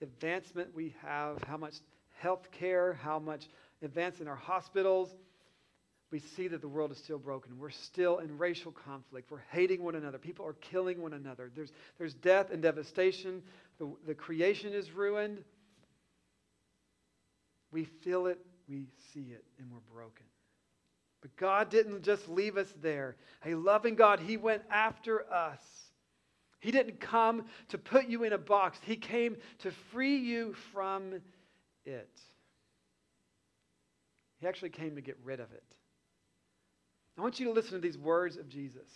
advancement 0.02 0.76
we 0.76 0.94
have, 1.02 1.42
how 1.48 1.58
much 1.58 1.76
health 2.20 2.52
care, 2.52 2.94
how 3.02 3.18
much 3.20 3.46
advance 3.82 4.20
in 4.20 4.28
our 4.28 4.36
hospitals, 4.36 5.16
we 6.12 6.20
see 6.20 6.48
that 6.48 6.62
the 6.62 6.68
world 6.68 6.92
is 6.92 6.98
still 6.98 7.20
broken. 7.20 7.58
We're 7.60 7.70
still 7.70 8.20
in 8.20 8.38
racial 8.38 8.72
conflict. 8.72 9.30
We're 9.30 9.44
hating 9.52 9.84
one 9.84 9.96
another. 9.96 10.18
People 10.18 10.46
are 10.46 10.54
killing 10.54 11.02
one 11.02 11.14
another. 11.14 11.52
There's, 11.54 11.72
there's 11.98 12.14
death 12.14 12.50
and 12.52 12.62
devastation. 12.62 13.44
The, 13.78 13.92
the 14.06 14.16
creation 14.16 14.74
is 14.74 14.92
ruined. 14.92 15.44
We 17.72 17.84
feel 17.84 18.28
it, 18.28 18.40
we 18.70 18.88
see 19.14 19.32
it, 19.32 19.44
and 19.60 19.70
we're 19.72 19.94
broken 19.94 20.26
But 21.22 21.36
God 21.36 21.70
didn't 21.70 22.04
just 22.04 22.30
leave 22.30 22.56
us 22.56 22.72
there. 22.82 23.18
A 23.46 23.56
loving 23.56 23.96
God, 23.96 24.22
He 24.22 24.38
went 24.38 24.62
after 24.72 25.30
us. 25.32 25.60
He 26.60 26.72
didn't 26.72 27.00
come 27.02 27.46
to 27.70 27.78
put 27.78 28.08
you 28.08 28.24
in 28.24 28.32
a 28.32 28.38
box, 28.38 28.80
He 28.84 28.96
came 28.96 29.36
to 29.60 29.72
free 29.92 30.18
you 30.18 30.56
from 30.74 31.22
it. 31.86 32.20
He 34.40 34.48
actually 34.48 34.70
came 34.70 34.96
to 34.96 35.02
get 35.02 35.18
rid 35.24 35.40
of 35.40 35.52
it. 35.52 35.64
I 37.18 37.22
want 37.22 37.40
you 37.40 37.48
to 37.48 37.52
listen 37.52 37.74
to 37.74 37.80
these 37.80 37.98
words 37.98 38.38
of 38.38 38.48
Jesus. 38.48 38.90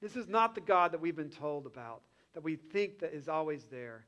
This 0.00 0.16
is 0.16 0.28
not 0.28 0.54
the 0.54 0.60
God 0.60 0.92
that 0.92 1.00
we've 1.00 1.16
been 1.16 1.30
told 1.30 1.66
about, 1.66 2.00
that 2.34 2.42
we 2.42 2.56
think 2.56 3.00
that 3.00 3.14
is 3.14 3.28
always 3.28 3.64
there. 3.70 4.06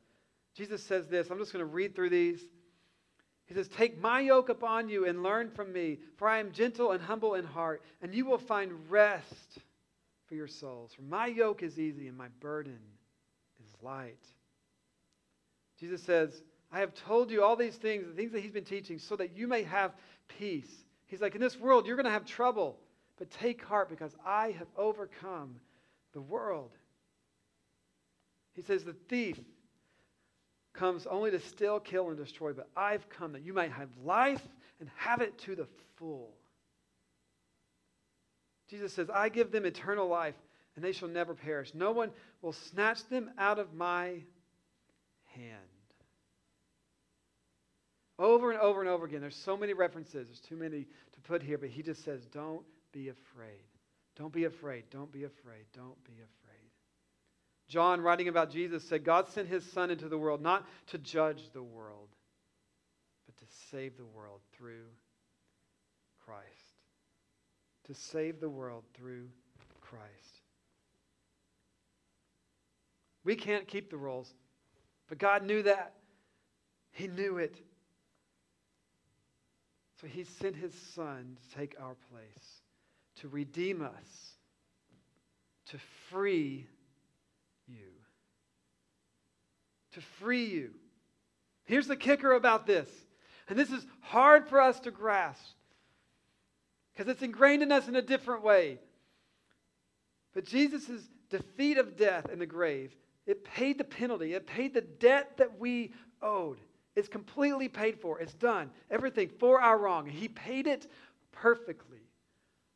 Jesus 0.54 0.82
says 0.82 1.06
this. 1.06 1.30
I'm 1.30 1.38
just 1.38 1.52
going 1.52 1.64
to 1.64 1.70
read 1.70 1.94
through 1.94 2.10
these. 2.10 2.40
He 3.46 3.54
says, 3.54 3.68
Take 3.68 4.00
my 4.00 4.20
yoke 4.20 4.48
upon 4.48 4.88
you 4.88 5.06
and 5.06 5.22
learn 5.22 5.50
from 5.50 5.72
me, 5.72 5.98
for 6.16 6.28
I 6.28 6.38
am 6.38 6.52
gentle 6.52 6.92
and 6.92 7.02
humble 7.02 7.34
in 7.34 7.44
heart, 7.44 7.82
and 8.00 8.14
you 8.14 8.24
will 8.24 8.38
find 8.38 8.72
rest 8.90 9.58
for 10.26 10.34
your 10.34 10.46
souls. 10.46 10.92
For 10.94 11.02
my 11.02 11.26
yoke 11.26 11.62
is 11.62 11.78
easy 11.78 12.08
and 12.08 12.16
my 12.16 12.28
burden 12.40 12.78
is 13.62 13.70
light. 13.82 14.24
Jesus 15.78 16.02
says, 16.02 16.42
I 16.70 16.80
have 16.80 16.94
told 16.94 17.30
you 17.30 17.42
all 17.42 17.56
these 17.56 17.76
things, 17.76 18.06
the 18.06 18.14
things 18.14 18.32
that 18.32 18.40
he's 18.40 18.52
been 18.52 18.64
teaching, 18.64 18.98
so 18.98 19.16
that 19.16 19.36
you 19.36 19.46
may 19.46 19.62
have 19.64 19.92
peace. 20.38 20.70
He's 21.06 21.20
like, 21.20 21.34
In 21.34 21.40
this 21.40 21.58
world, 21.58 21.86
you're 21.86 21.96
going 21.96 22.06
to 22.06 22.12
have 22.12 22.24
trouble, 22.24 22.78
but 23.22 23.30
take 23.30 23.64
heart 23.64 23.88
because 23.88 24.16
I 24.26 24.50
have 24.58 24.66
overcome 24.76 25.54
the 26.12 26.20
world. 26.20 26.72
He 28.52 28.62
says, 28.62 28.82
The 28.82 28.96
thief 29.08 29.38
comes 30.72 31.06
only 31.06 31.30
to 31.30 31.38
steal, 31.38 31.78
kill, 31.78 32.08
and 32.08 32.16
destroy, 32.16 32.52
but 32.52 32.68
I've 32.76 33.08
come 33.08 33.30
that 33.34 33.42
you 33.42 33.52
might 33.52 33.70
have 33.70 33.90
life 34.04 34.42
and 34.80 34.88
have 34.96 35.20
it 35.20 35.38
to 35.42 35.54
the 35.54 35.68
full. 35.94 36.32
Jesus 38.68 38.92
says, 38.92 39.08
I 39.08 39.28
give 39.28 39.52
them 39.52 39.66
eternal 39.66 40.08
life, 40.08 40.34
and 40.74 40.84
they 40.84 40.90
shall 40.90 41.06
never 41.06 41.32
perish. 41.32 41.74
No 41.74 41.92
one 41.92 42.10
will 42.40 42.52
snatch 42.52 43.08
them 43.08 43.30
out 43.38 43.60
of 43.60 43.72
my 43.72 44.16
hand. 45.26 45.60
Over 48.18 48.50
and 48.50 48.60
over 48.60 48.80
and 48.80 48.90
over 48.90 49.06
again, 49.06 49.20
there's 49.20 49.36
so 49.36 49.56
many 49.56 49.74
references, 49.74 50.26
there's 50.26 50.40
too 50.40 50.56
many 50.56 50.88
to 51.12 51.20
put 51.22 51.40
here, 51.40 51.56
but 51.56 51.68
he 51.68 51.84
just 51.84 52.02
says, 52.02 52.26
Don't 52.26 52.64
be 52.92 53.08
afraid. 53.08 53.64
Don't 54.16 54.32
be 54.32 54.44
afraid. 54.44 54.84
Don't 54.90 55.10
be 55.10 55.24
afraid. 55.24 55.64
Don't 55.74 56.04
be 56.04 56.12
afraid. 56.12 56.70
John, 57.68 58.00
writing 58.00 58.28
about 58.28 58.50
Jesus, 58.50 58.86
said, 58.86 59.04
God 59.04 59.28
sent 59.28 59.48
his 59.48 59.64
Son 59.72 59.90
into 59.90 60.08
the 60.08 60.18
world 60.18 60.42
not 60.42 60.66
to 60.88 60.98
judge 60.98 61.50
the 61.52 61.62
world, 61.62 62.08
but 63.26 63.36
to 63.38 63.44
save 63.70 63.96
the 63.96 64.04
world 64.04 64.40
through 64.52 64.84
Christ. 66.26 66.46
To 67.86 67.94
save 67.94 68.40
the 68.40 68.50
world 68.50 68.84
through 68.94 69.28
Christ. 69.80 70.02
We 73.24 73.36
can't 73.36 73.66
keep 73.66 73.90
the 73.90 73.96
rules, 73.96 74.32
but 75.08 75.18
God 75.18 75.44
knew 75.44 75.62
that. 75.62 75.94
He 76.90 77.06
knew 77.06 77.38
it. 77.38 77.56
So 80.00 80.06
he 80.08 80.24
sent 80.24 80.56
his 80.56 80.74
Son 80.94 81.36
to 81.36 81.56
take 81.56 81.76
our 81.80 81.94
place, 82.10 82.61
to 83.20 83.28
redeem 83.28 83.82
us, 83.82 84.34
to 85.66 85.78
free 86.10 86.66
you. 87.68 87.92
To 89.92 90.00
free 90.00 90.46
you. 90.46 90.70
Here's 91.64 91.86
the 91.86 91.96
kicker 91.96 92.32
about 92.32 92.66
this, 92.66 92.88
and 93.48 93.58
this 93.58 93.70
is 93.70 93.86
hard 94.00 94.48
for 94.48 94.60
us 94.60 94.80
to 94.80 94.90
grasp 94.90 95.54
because 96.92 97.10
it's 97.10 97.22
ingrained 97.22 97.62
in 97.62 97.72
us 97.72 97.88
in 97.88 97.96
a 97.96 98.02
different 98.02 98.42
way. 98.42 98.78
But 100.34 100.44
Jesus' 100.44 101.08
defeat 101.30 101.78
of 101.78 101.96
death 101.96 102.30
in 102.30 102.38
the 102.38 102.46
grave, 102.46 102.94
it 103.26 103.44
paid 103.44 103.78
the 103.78 103.84
penalty, 103.84 104.34
it 104.34 104.46
paid 104.46 104.74
the 104.74 104.80
debt 104.80 105.36
that 105.36 105.58
we 105.58 105.92
owed. 106.20 106.58
It's 106.94 107.08
completely 107.08 107.68
paid 107.68 108.00
for. 108.00 108.20
It's 108.20 108.34
done. 108.34 108.70
Everything 108.90 109.30
for 109.38 109.60
our 109.60 109.78
wrong. 109.78 110.06
He 110.06 110.28
paid 110.28 110.66
it 110.66 110.86
perfectly 111.32 112.00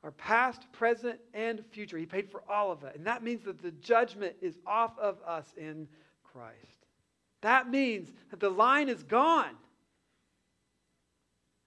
our 0.06 0.12
past, 0.12 0.62
present, 0.70 1.18
and 1.34 1.66
future. 1.72 1.98
He 1.98 2.06
paid 2.06 2.30
for 2.30 2.40
all 2.48 2.70
of 2.70 2.84
it. 2.84 2.94
And 2.94 3.08
that 3.08 3.24
means 3.24 3.42
that 3.42 3.60
the 3.60 3.72
judgment 3.72 4.36
is 4.40 4.56
off 4.64 4.96
of 5.00 5.18
us 5.26 5.52
in 5.56 5.88
Christ. 6.22 6.54
That 7.40 7.68
means 7.68 8.08
that 8.30 8.38
the 8.38 8.48
line 8.48 8.88
is 8.88 9.02
gone. 9.02 9.56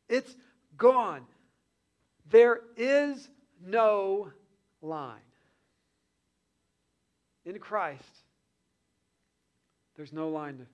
It's 0.07 0.33
gone. 0.77 1.25
There 2.29 2.61
is 2.77 3.27
no 3.61 4.29
line. 4.81 5.17
In 7.43 7.59
Christ, 7.59 8.03
there's 9.97 10.13
no 10.13 10.29
line. 10.29 10.65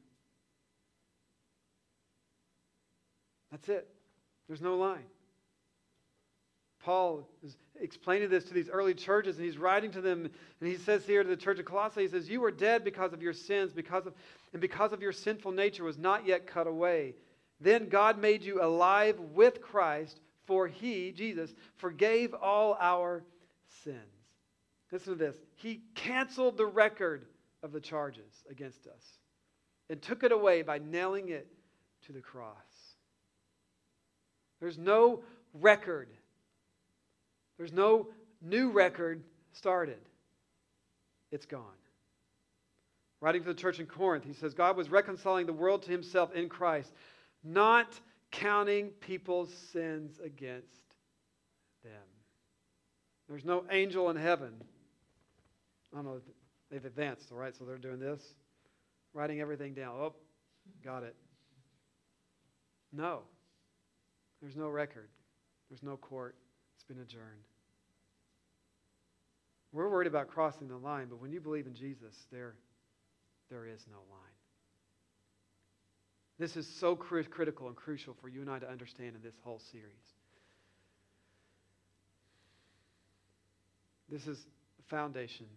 That's 3.50 3.70
it. 3.70 3.88
There's 4.48 4.62
no 4.62 4.78
line. 4.78 5.06
Paul 6.86 7.28
is 7.44 7.58
explaining 7.82 8.30
this 8.30 8.44
to 8.44 8.54
these 8.54 8.70
early 8.70 8.94
churches, 8.94 9.38
and 9.38 9.46
he's 9.46 9.58
writing 9.58 9.90
to 9.92 10.02
them, 10.02 10.30
and 10.60 10.70
he 10.70 10.78
says 10.78 11.04
here 11.04 11.24
to 11.24 11.28
the 11.28 11.36
church 11.36 11.58
of 11.58 11.66
Colossae, 11.66 12.02
he 12.02 12.08
says, 12.08 12.30
You 12.30 12.42
were 12.42 12.52
dead 12.52 12.84
because 12.84 13.12
of 13.12 13.24
your 13.24 13.34
sins, 13.34 13.74
because 13.74 14.06
of, 14.06 14.14
and 14.54 14.62
because 14.62 14.94
of 14.94 15.02
your 15.02 15.12
sinful 15.12 15.52
nature 15.52 15.84
was 15.84 15.98
not 15.98 16.28
yet 16.28 16.46
cut 16.46 16.68
away. 16.68 17.16
Then 17.60 17.90
God 17.90 18.20
made 18.20 18.44
you 18.44 18.62
alive 18.62 19.20
with 19.34 19.64
Christ, 19.64 20.20
for 20.46 20.68
he, 20.68 21.12
Jesus, 21.12 21.56
forgave 21.78 22.36
all 22.36 22.78
our 22.80 23.24
sins. 23.84 23.98
Listen 24.92 25.14
to 25.14 25.20
this. 25.20 25.38
He 25.56 25.82
canceled 25.96 26.56
the 26.56 26.68
record 26.68 27.26
of 27.64 27.72
the 27.72 27.82
charges 27.82 28.44
against 28.48 28.86
us 28.86 29.04
and 29.90 30.00
took 30.00 30.24
it 30.24 30.32
away 30.32 30.62
by 30.62 30.78
nailing 30.78 31.30
it 31.30 31.48
to 32.06 32.14
the 32.14 32.22
cross. 32.22 32.54
There's 34.60 34.78
no 34.78 35.24
record 35.56 36.10
there's 37.58 37.74
no 37.74 38.08
new 38.42 38.70
record 38.70 39.24
started, 39.54 40.00
it's 41.32 41.46
gone. 41.46 41.64
Writing 43.22 43.42
to 43.44 43.48
the 43.48 43.60
church 43.60 43.80
in 43.80 43.86
Corinth, 43.86 44.26
he 44.26 44.34
says, 44.34 44.54
God 44.54 44.78
was 44.78 44.90
reconciling 44.90 45.46
the 45.46 45.54
world 45.54 45.84
to 45.84 45.92
himself 45.92 46.34
in 46.34 46.50
Christ, 46.50 46.92
not 47.44 47.88
counting 48.32 48.90
people's 49.00 49.54
sins 49.72 50.20
against 50.24 50.82
them. 51.84 51.94
There's 53.30 53.46
no 53.46 53.64
angel 53.72 54.10
in 54.10 54.18
heaven. 54.18 54.54
I 55.94 55.98
don't 55.98 56.06
know, 56.06 56.22
they've 56.70 56.86
advanced, 56.86 57.32
all 57.32 57.38
right? 57.38 57.56
So 57.56 57.64
they're 57.64 57.78
doing 57.78 58.00
this, 58.00 58.22
writing 59.14 59.40
everything 59.40 59.74
down. 59.74 59.96
Oh, 59.98 60.14
got 60.84 61.04
it. 61.04 61.16
No. 62.92 63.22
There's 64.42 64.58
no 64.58 64.68
record, 64.68 65.08
there's 65.70 65.82
no 65.82 65.98
court 65.98 66.36
been 66.84 67.00
adjourned. 67.00 67.46
We're 69.72 69.90
worried 69.90 70.08
about 70.08 70.28
crossing 70.28 70.68
the 70.68 70.78
line, 70.78 71.08
but 71.10 71.22
when 71.22 71.32
you 71.32 71.42
believe 71.42 71.68
in 71.68 71.74
Jesus, 71.74 72.16
there, 72.32 72.56
there 73.50 73.66
is 73.66 73.86
no 73.92 73.98
line. 74.10 74.36
This 76.38 76.56
is 76.56 76.68
so 76.80 76.96
critical 76.96 77.68
and 77.68 77.76
crucial 77.76 78.16
for 78.22 78.28
you 78.30 78.42
and 78.42 78.50
I 78.50 78.60
to 78.60 78.70
understand 78.70 79.16
in 79.16 79.22
this 79.22 79.36
whole 79.44 79.60
series. 79.72 80.14
This 84.10 84.28
is 84.28 84.38
the 84.78 84.84
foundation. 84.90 85.48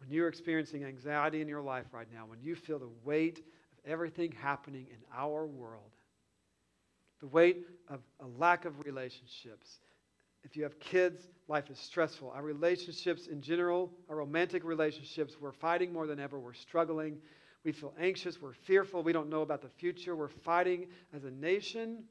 When 0.00 0.10
you're 0.10 0.28
experiencing 0.28 0.84
anxiety 0.84 1.40
in 1.40 1.48
your 1.48 1.62
life 1.62 1.86
right 1.92 2.08
now, 2.12 2.26
when 2.26 2.40
you 2.42 2.56
feel 2.56 2.78
the 2.78 2.90
weight 3.04 3.38
of 3.38 3.90
everything 3.90 4.32
happening 4.32 4.86
in 4.90 4.98
our 5.16 5.46
world, 5.46 5.92
the 7.20 7.28
weight 7.28 7.66
of 7.88 8.00
a 8.20 8.26
lack 8.38 8.64
of 8.64 8.84
relationships, 8.84 9.78
if 10.44 10.56
you 10.56 10.62
have 10.64 10.78
kids, 10.80 11.28
life 11.48 11.70
is 11.70 11.78
stressful. 11.78 12.30
Our 12.30 12.42
relationships 12.42 13.26
in 13.26 13.40
general, 13.40 13.92
our 14.08 14.16
romantic 14.16 14.64
relationships, 14.64 15.36
we're 15.40 15.52
fighting 15.52 15.92
more 15.92 16.06
than 16.06 16.18
ever. 16.18 16.38
We're 16.38 16.52
struggling. 16.52 17.18
We 17.64 17.72
feel 17.72 17.94
anxious. 17.98 18.40
We're 18.40 18.54
fearful. 18.54 19.02
We 19.02 19.12
don't 19.12 19.30
know 19.30 19.42
about 19.42 19.62
the 19.62 19.68
future. 19.68 20.16
We're 20.16 20.28
fighting 20.28 20.88
as 21.14 21.24
a 21.24 21.30
nation. 21.30 22.04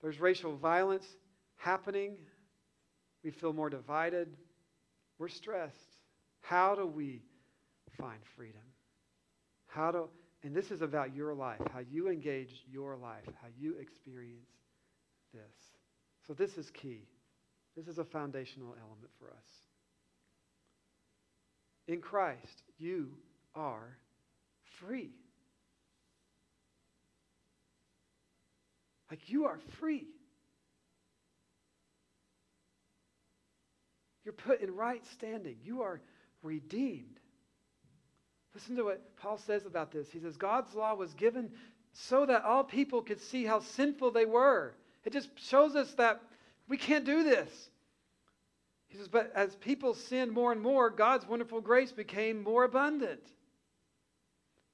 There's 0.00 0.20
racial 0.20 0.56
violence 0.56 1.06
happening. 1.56 2.16
We 3.22 3.30
feel 3.30 3.52
more 3.52 3.68
divided. 3.68 4.36
We're 5.18 5.28
stressed. 5.28 5.96
How 6.40 6.74
do 6.74 6.86
we 6.86 7.22
find 7.98 8.20
freedom? 8.36 8.62
How 9.66 9.90
do, 9.90 10.08
and 10.42 10.54
this 10.54 10.70
is 10.70 10.80
about 10.80 11.14
your 11.14 11.34
life, 11.34 11.60
how 11.72 11.80
you 11.80 12.08
engage 12.08 12.64
your 12.70 12.96
life, 12.96 13.26
how 13.42 13.48
you 13.58 13.76
experience 13.78 14.48
this. 15.34 15.65
So, 16.26 16.34
this 16.34 16.58
is 16.58 16.70
key. 16.70 17.06
This 17.76 17.88
is 17.88 17.98
a 17.98 18.04
foundational 18.04 18.74
element 18.80 19.10
for 19.18 19.28
us. 19.28 19.46
In 21.88 22.00
Christ, 22.00 22.62
you 22.78 23.10
are 23.54 23.96
free. 24.80 25.10
Like, 29.10 29.28
you 29.28 29.44
are 29.44 29.58
free. 29.78 30.06
You're 34.24 34.32
put 34.32 34.60
in 34.60 34.74
right 34.74 35.04
standing. 35.12 35.56
You 35.62 35.82
are 35.82 36.00
redeemed. 36.42 37.20
Listen 38.54 38.74
to 38.76 38.84
what 38.84 39.16
Paul 39.16 39.38
says 39.38 39.66
about 39.66 39.92
this. 39.92 40.10
He 40.10 40.18
says, 40.18 40.36
God's 40.36 40.74
law 40.74 40.94
was 40.94 41.14
given 41.14 41.52
so 41.92 42.26
that 42.26 42.42
all 42.42 42.64
people 42.64 43.02
could 43.02 43.20
see 43.20 43.44
how 43.44 43.60
sinful 43.60 44.10
they 44.10 44.24
were. 44.24 44.74
It 45.06 45.12
just 45.12 45.30
shows 45.38 45.76
us 45.76 45.94
that 45.94 46.20
we 46.68 46.76
can't 46.76 47.04
do 47.04 47.22
this. 47.22 47.70
He 48.88 48.98
says, 48.98 49.08
but 49.08 49.32
as 49.34 49.54
people 49.56 49.94
sinned 49.94 50.32
more 50.32 50.50
and 50.50 50.60
more, 50.60 50.90
God's 50.90 51.26
wonderful 51.26 51.60
grace 51.60 51.92
became 51.92 52.42
more 52.42 52.64
abundant. 52.64 53.22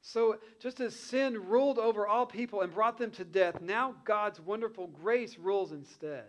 So, 0.00 0.38
just 0.58 0.80
as 0.80 0.96
sin 0.96 1.46
ruled 1.48 1.78
over 1.78 2.08
all 2.08 2.26
people 2.26 2.62
and 2.62 2.74
brought 2.74 2.98
them 2.98 3.12
to 3.12 3.24
death, 3.24 3.60
now 3.60 3.94
God's 4.04 4.40
wonderful 4.40 4.88
grace 4.88 5.38
rules 5.38 5.70
instead, 5.70 6.26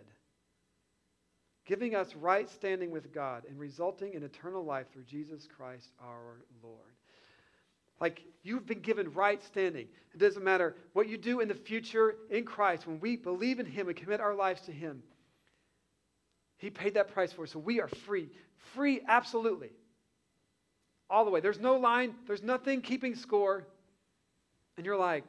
giving 1.66 1.94
us 1.94 2.14
right 2.14 2.48
standing 2.48 2.92
with 2.92 3.12
God 3.12 3.44
and 3.48 3.58
resulting 3.58 4.14
in 4.14 4.22
eternal 4.22 4.64
life 4.64 4.86
through 4.92 5.04
Jesus 5.04 5.48
Christ 5.56 5.88
our 6.00 6.42
Lord. 6.62 6.93
Like 8.04 8.22
you've 8.42 8.66
been 8.66 8.80
given 8.80 9.14
right 9.14 9.42
standing. 9.42 9.86
It 10.12 10.18
doesn't 10.18 10.44
matter 10.44 10.76
what 10.92 11.08
you 11.08 11.16
do 11.16 11.40
in 11.40 11.48
the 11.48 11.54
future 11.54 12.16
in 12.28 12.44
Christ. 12.44 12.86
When 12.86 13.00
we 13.00 13.16
believe 13.16 13.60
in 13.60 13.66
Him 13.66 13.88
and 13.88 13.96
commit 13.96 14.20
our 14.20 14.34
lives 14.34 14.60
to 14.66 14.72
Him, 14.72 15.02
He 16.58 16.68
paid 16.68 16.92
that 16.94 17.14
price 17.14 17.32
for 17.32 17.44
us. 17.44 17.52
So 17.52 17.58
we 17.58 17.80
are 17.80 17.88
free. 17.88 18.28
Free, 18.74 19.00
absolutely 19.08 19.70
all 21.08 21.24
the 21.24 21.30
way. 21.30 21.40
There's 21.40 21.60
no 21.60 21.76
line, 21.76 22.14
there's 22.26 22.42
nothing 22.42 22.82
keeping 22.82 23.14
score. 23.14 23.66
And 24.76 24.84
you're 24.84 24.98
like, 24.98 25.24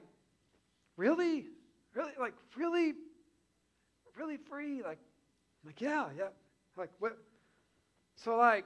really? 0.97 1.45
Really? 1.93 2.11
Like, 2.19 2.33
really? 2.57 2.93
Really 4.17 4.37
free? 4.49 4.81
Like, 4.81 4.99
I'm 5.63 5.67
like, 5.67 5.79
yeah, 5.79 6.07
yeah. 6.17 6.27
Like, 6.75 6.89
what? 6.99 7.17
So, 8.15 8.35
like, 8.35 8.65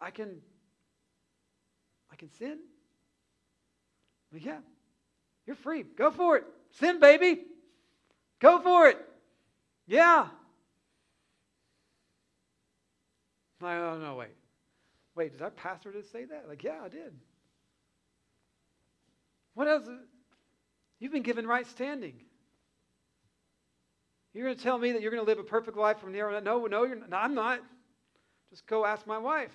I 0.00 0.10
can, 0.10 0.40
I 2.16 2.18
can 2.18 2.32
sin? 2.32 2.58
I'm 4.32 4.38
yeah, 4.38 4.58
you're 5.46 5.56
free. 5.56 5.82
Go 5.82 6.10
for 6.10 6.38
it. 6.38 6.44
Sin, 6.70 6.98
baby. 6.98 7.42
Go 8.40 8.58
for 8.60 8.88
it. 8.88 8.98
Yeah. 9.86 10.28
I 13.62 13.76
oh, 13.76 13.90
don't 13.90 14.02
know, 14.02 14.14
wait. 14.14 14.30
Wait, 15.14 15.32
did 15.32 15.42
our 15.42 15.50
pastor 15.50 15.92
just 15.92 16.10
say 16.10 16.24
that? 16.24 16.46
Like, 16.48 16.64
yeah, 16.64 16.78
I 16.82 16.88
did. 16.88 17.12
What 19.54 19.68
else? 19.68 19.86
You've 20.98 21.12
been 21.12 21.22
given 21.22 21.46
right 21.46 21.66
standing. 21.66 22.14
You're 24.32 24.46
going 24.46 24.56
to 24.56 24.62
tell 24.62 24.78
me 24.78 24.92
that 24.92 25.02
you're 25.02 25.10
going 25.10 25.24
to 25.24 25.28
live 25.28 25.38
a 25.38 25.44
perfect 25.44 25.76
life 25.76 25.98
from 25.98 26.14
here 26.14 26.28
on? 26.28 26.44
No, 26.44 26.64
no, 26.64 26.84
you're 26.84 26.96
not. 26.96 27.10
No, 27.10 27.16
I'm 27.18 27.34
not. 27.34 27.60
Just 28.50 28.66
go 28.66 28.86
ask 28.86 29.06
my 29.06 29.18
wife. 29.18 29.52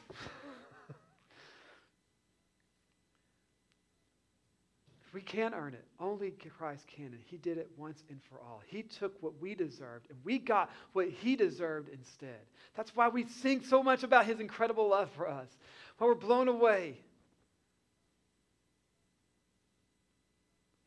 We 5.13 5.21
can't 5.21 5.53
earn 5.55 5.73
it. 5.73 5.85
Only 5.99 6.31
Christ 6.31 6.85
can. 6.87 7.07
And 7.07 7.21
He 7.25 7.37
did 7.37 7.57
it 7.57 7.69
once 7.77 8.03
and 8.09 8.21
for 8.23 8.39
all. 8.39 8.61
He 8.65 8.83
took 8.83 9.21
what 9.21 9.41
we 9.41 9.55
deserved, 9.55 10.07
and 10.09 10.17
we 10.23 10.39
got 10.39 10.69
what 10.93 11.09
He 11.09 11.35
deserved 11.35 11.89
instead. 11.89 12.39
That's 12.75 12.95
why 12.95 13.09
we 13.09 13.25
sing 13.25 13.63
so 13.63 13.83
much 13.83 14.03
about 14.03 14.25
His 14.25 14.39
incredible 14.39 14.89
love 14.89 15.09
for 15.15 15.27
us. 15.27 15.49
Why 15.97 16.07
we're 16.07 16.15
blown 16.15 16.47
away. 16.47 16.97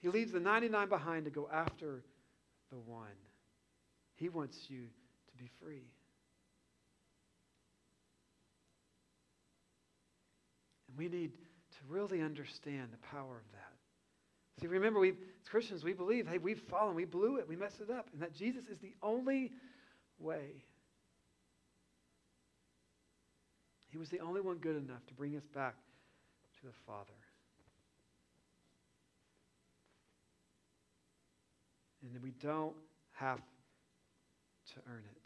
He 0.00 0.08
leaves 0.08 0.32
the 0.32 0.40
99 0.40 0.88
behind 0.88 1.24
to 1.24 1.30
go 1.30 1.48
after 1.52 2.02
the 2.70 2.78
one. 2.78 3.08
He 4.16 4.28
wants 4.28 4.56
you 4.68 4.82
to 4.82 5.36
be 5.42 5.50
free. 5.60 5.88
And 10.88 10.98
we 10.98 11.08
need 11.08 11.32
to 11.32 11.78
really 11.88 12.20
understand 12.22 12.88
the 12.92 12.98
power 13.08 13.36
of 13.36 13.52
that. 13.52 13.83
See, 14.60 14.66
remember, 14.66 15.00
we 15.00 15.10
as 15.10 15.48
Christians, 15.48 15.84
we 15.84 15.92
believe, 15.92 16.28
hey, 16.28 16.38
we've 16.38 16.60
fallen, 16.60 16.94
we 16.94 17.04
blew 17.04 17.36
it, 17.36 17.48
we 17.48 17.56
messed 17.56 17.80
it 17.80 17.90
up, 17.90 18.08
and 18.12 18.22
that 18.22 18.32
Jesus 18.34 18.66
is 18.68 18.78
the 18.78 18.94
only 19.02 19.52
way. 20.18 20.64
He 23.88 23.98
was 23.98 24.08
the 24.08 24.20
only 24.20 24.40
one 24.40 24.56
good 24.56 24.76
enough 24.76 25.04
to 25.06 25.14
bring 25.14 25.36
us 25.36 25.46
back 25.54 25.74
to 26.60 26.66
the 26.66 26.72
Father. 26.86 27.12
And 32.02 32.22
we 32.22 32.32
don't 32.32 32.74
have 33.12 33.38
to 33.38 34.80
earn 34.88 35.02
it. 35.10 35.22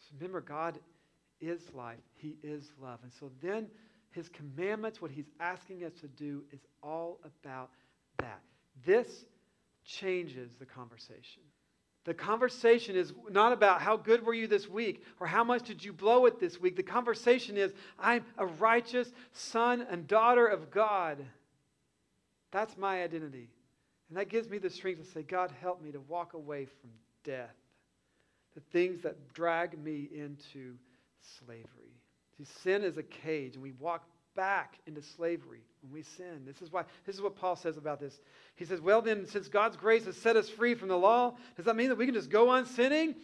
So 0.00 0.14
remember, 0.18 0.40
God 0.40 0.78
is 1.40 1.60
life, 1.74 1.98
He 2.16 2.36
is 2.42 2.70
love. 2.80 2.98
And 3.02 3.12
so 3.12 3.30
then 3.42 3.68
his 4.18 4.28
commandments, 4.28 5.00
what 5.00 5.10
he's 5.10 5.30
asking 5.40 5.84
us 5.84 5.92
to 6.00 6.08
do, 6.08 6.42
is 6.52 6.60
all 6.82 7.20
about 7.24 7.70
that. 8.18 8.40
This 8.84 9.24
changes 9.84 10.52
the 10.58 10.66
conversation. 10.66 11.42
The 12.04 12.14
conversation 12.14 12.96
is 12.96 13.12
not 13.30 13.52
about 13.52 13.80
how 13.80 13.96
good 13.96 14.24
were 14.24 14.34
you 14.34 14.46
this 14.46 14.68
week 14.68 15.04
or 15.20 15.26
how 15.26 15.44
much 15.44 15.64
did 15.64 15.84
you 15.84 15.92
blow 15.92 16.26
it 16.26 16.40
this 16.40 16.60
week. 16.60 16.74
The 16.76 16.82
conversation 16.82 17.56
is 17.56 17.72
I'm 17.98 18.24
a 18.38 18.46
righteous 18.46 19.12
son 19.32 19.86
and 19.90 20.06
daughter 20.06 20.46
of 20.46 20.70
God. 20.70 21.24
That's 22.50 22.76
my 22.76 23.02
identity. 23.02 23.48
And 24.08 24.18
that 24.18 24.30
gives 24.30 24.48
me 24.48 24.58
the 24.58 24.70
strength 24.70 25.04
to 25.04 25.10
say, 25.10 25.22
God, 25.22 25.52
help 25.60 25.82
me 25.82 25.92
to 25.92 26.00
walk 26.00 26.32
away 26.32 26.64
from 26.64 26.90
death, 27.24 27.54
the 28.54 28.62
things 28.72 29.02
that 29.02 29.32
drag 29.34 29.78
me 29.78 30.08
into 30.14 30.74
slavery. 31.20 31.98
See, 32.38 32.44
sin 32.62 32.84
is 32.84 32.96
a 32.96 33.02
cage, 33.02 33.54
and 33.54 33.62
we 33.62 33.72
walk 33.72 34.04
back 34.36 34.78
into 34.86 35.02
slavery 35.02 35.62
when 35.82 35.92
we 35.92 36.02
sin. 36.02 36.44
This 36.46 36.62
is 36.62 36.72
why 36.72 36.84
this 37.04 37.16
is 37.16 37.20
what 37.20 37.36
Paul 37.36 37.56
says 37.56 37.76
about 37.76 37.98
this. 37.98 38.20
He 38.54 38.64
says, 38.64 38.80
Well, 38.80 39.02
then, 39.02 39.26
since 39.26 39.48
God's 39.48 39.76
grace 39.76 40.04
has 40.04 40.16
set 40.16 40.36
us 40.36 40.48
free 40.48 40.74
from 40.74 40.88
the 40.88 40.96
law, 40.96 41.34
does 41.56 41.66
that 41.66 41.76
mean 41.76 41.88
that 41.88 41.98
we 41.98 42.06
can 42.06 42.14
just 42.14 42.30
go 42.30 42.48
on 42.48 42.64
sinning? 42.64 43.16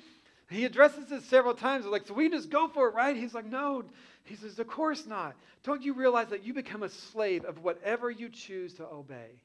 He 0.50 0.64
addresses 0.64 1.07
this 1.07 1.24
several 1.24 1.55
times. 1.55 1.87
Like, 1.87 2.07
so 2.07 2.14
we 2.14 2.29
just 2.29 2.50
go 2.50 2.68
for 2.68 2.88
it, 2.88 2.94
right? 2.94 3.16
He's 3.16 3.35
like, 3.35 3.46
No. 3.46 3.85
He 4.24 4.37
says, 4.37 4.59
Of 4.59 4.66
course 4.66 5.07
not. 5.07 5.37
Don't 5.62 5.83
you 5.83 5.94
realize 5.94 6.29
that 6.29 6.44
you 6.44 6.53
become 6.53 6.83
a 6.83 6.88
slave 6.88 7.44
of 7.44 7.62
whatever 7.62 8.11
you 8.11 8.29
choose 8.29 8.74
to 8.74 8.87
obey? 8.87 9.40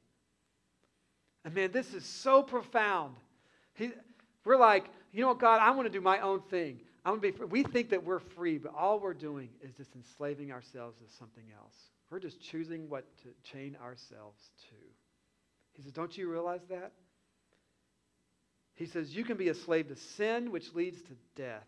And 1.45 1.53
man, 1.53 1.71
this 1.71 1.93
is 1.93 2.05
so 2.05 2.43
profound. 2.43 3.15
He, 3.75 3.91
we're 4.43 4.57
like, 4.57 4.85
you 5.11 5.21
know 5.21 5.29
what, 5.29 5.39
God, 5.39 5.61
I 5.61 5.71
want 5.71 5.85
to 5.85 5.91
do 5.91 6.01
my 6.01 6.19
own 6.19 6.41
thing. 6.41 6.81
I'm 7.05 7.13
gonna 7.13 7.21
be 7.21 7.31
free. 7.31 7.45
We 7.45 7.63
think 7.63 7.89
that 7.89 8.03
we're 8.03 8.19
free, 8.19 8.57
but 8.57 8.73
all 8.75 8.99
we're 8.99 9.13
doing 9.13 9.49
is 9.61 9.73
just 9.73 9.95
enslaving 9.95 10.51
ourselves 10.51 10.97
to 10.97 11.17
something 11.17 11.45
else. 11.57 11.75
We're 12.09 12.19
just 12.19 12.41
choosing 12.41 12.89
what 12.89 13.05
to 13.23 13.29
chain 13.51 13.77
ourselves 13.81 14.39
to. 14.69 14.75
He 15.73 15.83
says, 15.83 15.93
Don't 15.93 16.17
you 16.17 16.29
realize 16.29 16.61
that? 16.69 16.91
He 18.75 18.85
says, 18.85 19.15
You 19.15 19.23
can 19.23 19.37
be 19.37 19.49
a 19.49 19.55
slave 19.55 19.87
to 19.89 19.95
sin, 19.95 20.51
which 20.51 20.73
leads 20.73 21.01
to 21.03 21.11
death, 21.35 21.67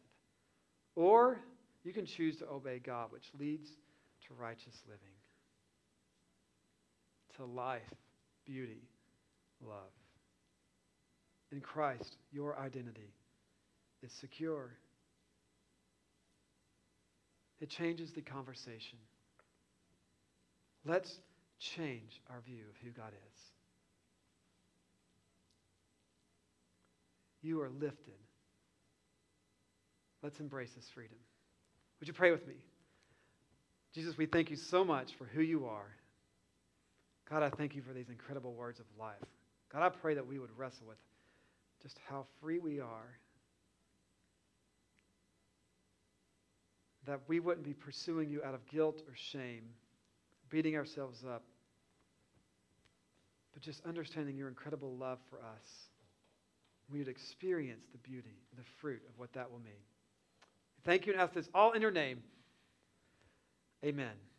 or 0.96 1.39
you 1.84 1.94
can 1.94 2.06
choose 2.06 2.38
to 2.38 2.48
obey 2.48 2.80
God, 2.80 3.12
which 3.12 3.26
leads 3.39 3.70
to 4.28 4.34
righteous 4.34 4.82
living, 4.88 5.15
to 7.38 7.46
life, 7.46 7.82
beauty, 8.46 8.82
love. 9.65 9.91
In 11.52 11.60
Christ, 11.60 12.17
your 12.32 12.58
identity 12.58 13.13
is 14.04 14.12
secure. 14.12 14.72
It 17.62 17.69
changes 17.69 18.12
the 18.12 18.21
conversation. 18.21 18.97
Let's 20.84 21.19
change 21.60 22.19
our 22.30 22.41
view 22.41 22.63
of 22.69 22.76
who 22.84 22.89
God 22.89 23.13
is. 23.13 23.41
You 27.43 27.62
are 27.62 27.69
lifted. 27.69 28.15
Let's 30.24 30.39
embrace 30.39 30.71
this 30.76 30.89
freedom. 30.93 31.17
Would 32.00 32.08
you 32.08 32.13
pray 32.13 32.32
with 32.32 32.47
me? 32.47 32.56
Jesus, 33.93 34.17
we 34.17 34.26
thank 34.26 34.50
you 34.50 34.56
so 34.56 34.84
much 34.84 35.13
for 35.17 35.26
who 35.26 35.41
you 35.41 35.65
are. 35.65 35.95
God, 37.30 37.43
I 37.43 37.50
thank 37.50 37.76
you 37.76 37.82
for 37.82 37.93
these 37.93 38.10
incredible 38.10 38.54
words 38.54 38.80
of 38.80 38.86
life. 39.00 39.15
God, 39.71 39.84
I 39.84 39.89
pray 39.89 40.15
that 40.15 40.26
we 40.26 40.39
would 40.39 40.50
wrestle 40.58 40.88
with 40.88 40.97
just 41.82 42.00
how 42.10 42.26
free 42.41 42.60
we 42.60 42.80
are 42.80 43.17
that 47.06 47.20
we 47.28 47.40
wouldn't 47.40 47.66
be 47.66 47.74
pursuing 47.74 48.30
you 48.30 48.44
out 48.44 48.54
of 48.54 48.66
guilt 48.68 49.02
or 49.08 49.14
shame, 49.16 49.64
beating 50.50 50.76
ourselves 50.76 51.24
up, 51.24 51.44
but 53.54 53.62
just 53.62 53.86
understanding 53.86 54.38
your 54.38 54.48
incredible 54.48 54.96
love 54.96 55.20
for 55.30 55.38
us. 55.38 55.90
We 56.92 57.00
would 57.00 57.08
experience 57.08 57.86
the 57.92 57.98
beauty 57.98 58.36
the 58.58 58.64
fruit 58.80 59.02
of 59.08 59.18
what 59.18 59.34
that 59.34 59.50
will 59.50 59.60
mean. 59.60 59.74
Thank 60.84 61.06
you 61.06 61.14
and 61.14 61.22
ask 61.22 61.34
this 61.34 61.50
all 61.54 61.72
in 61.72 61.82
your 61.82 61.92
name. 61.92 62.22
Amen. 63.84 64.31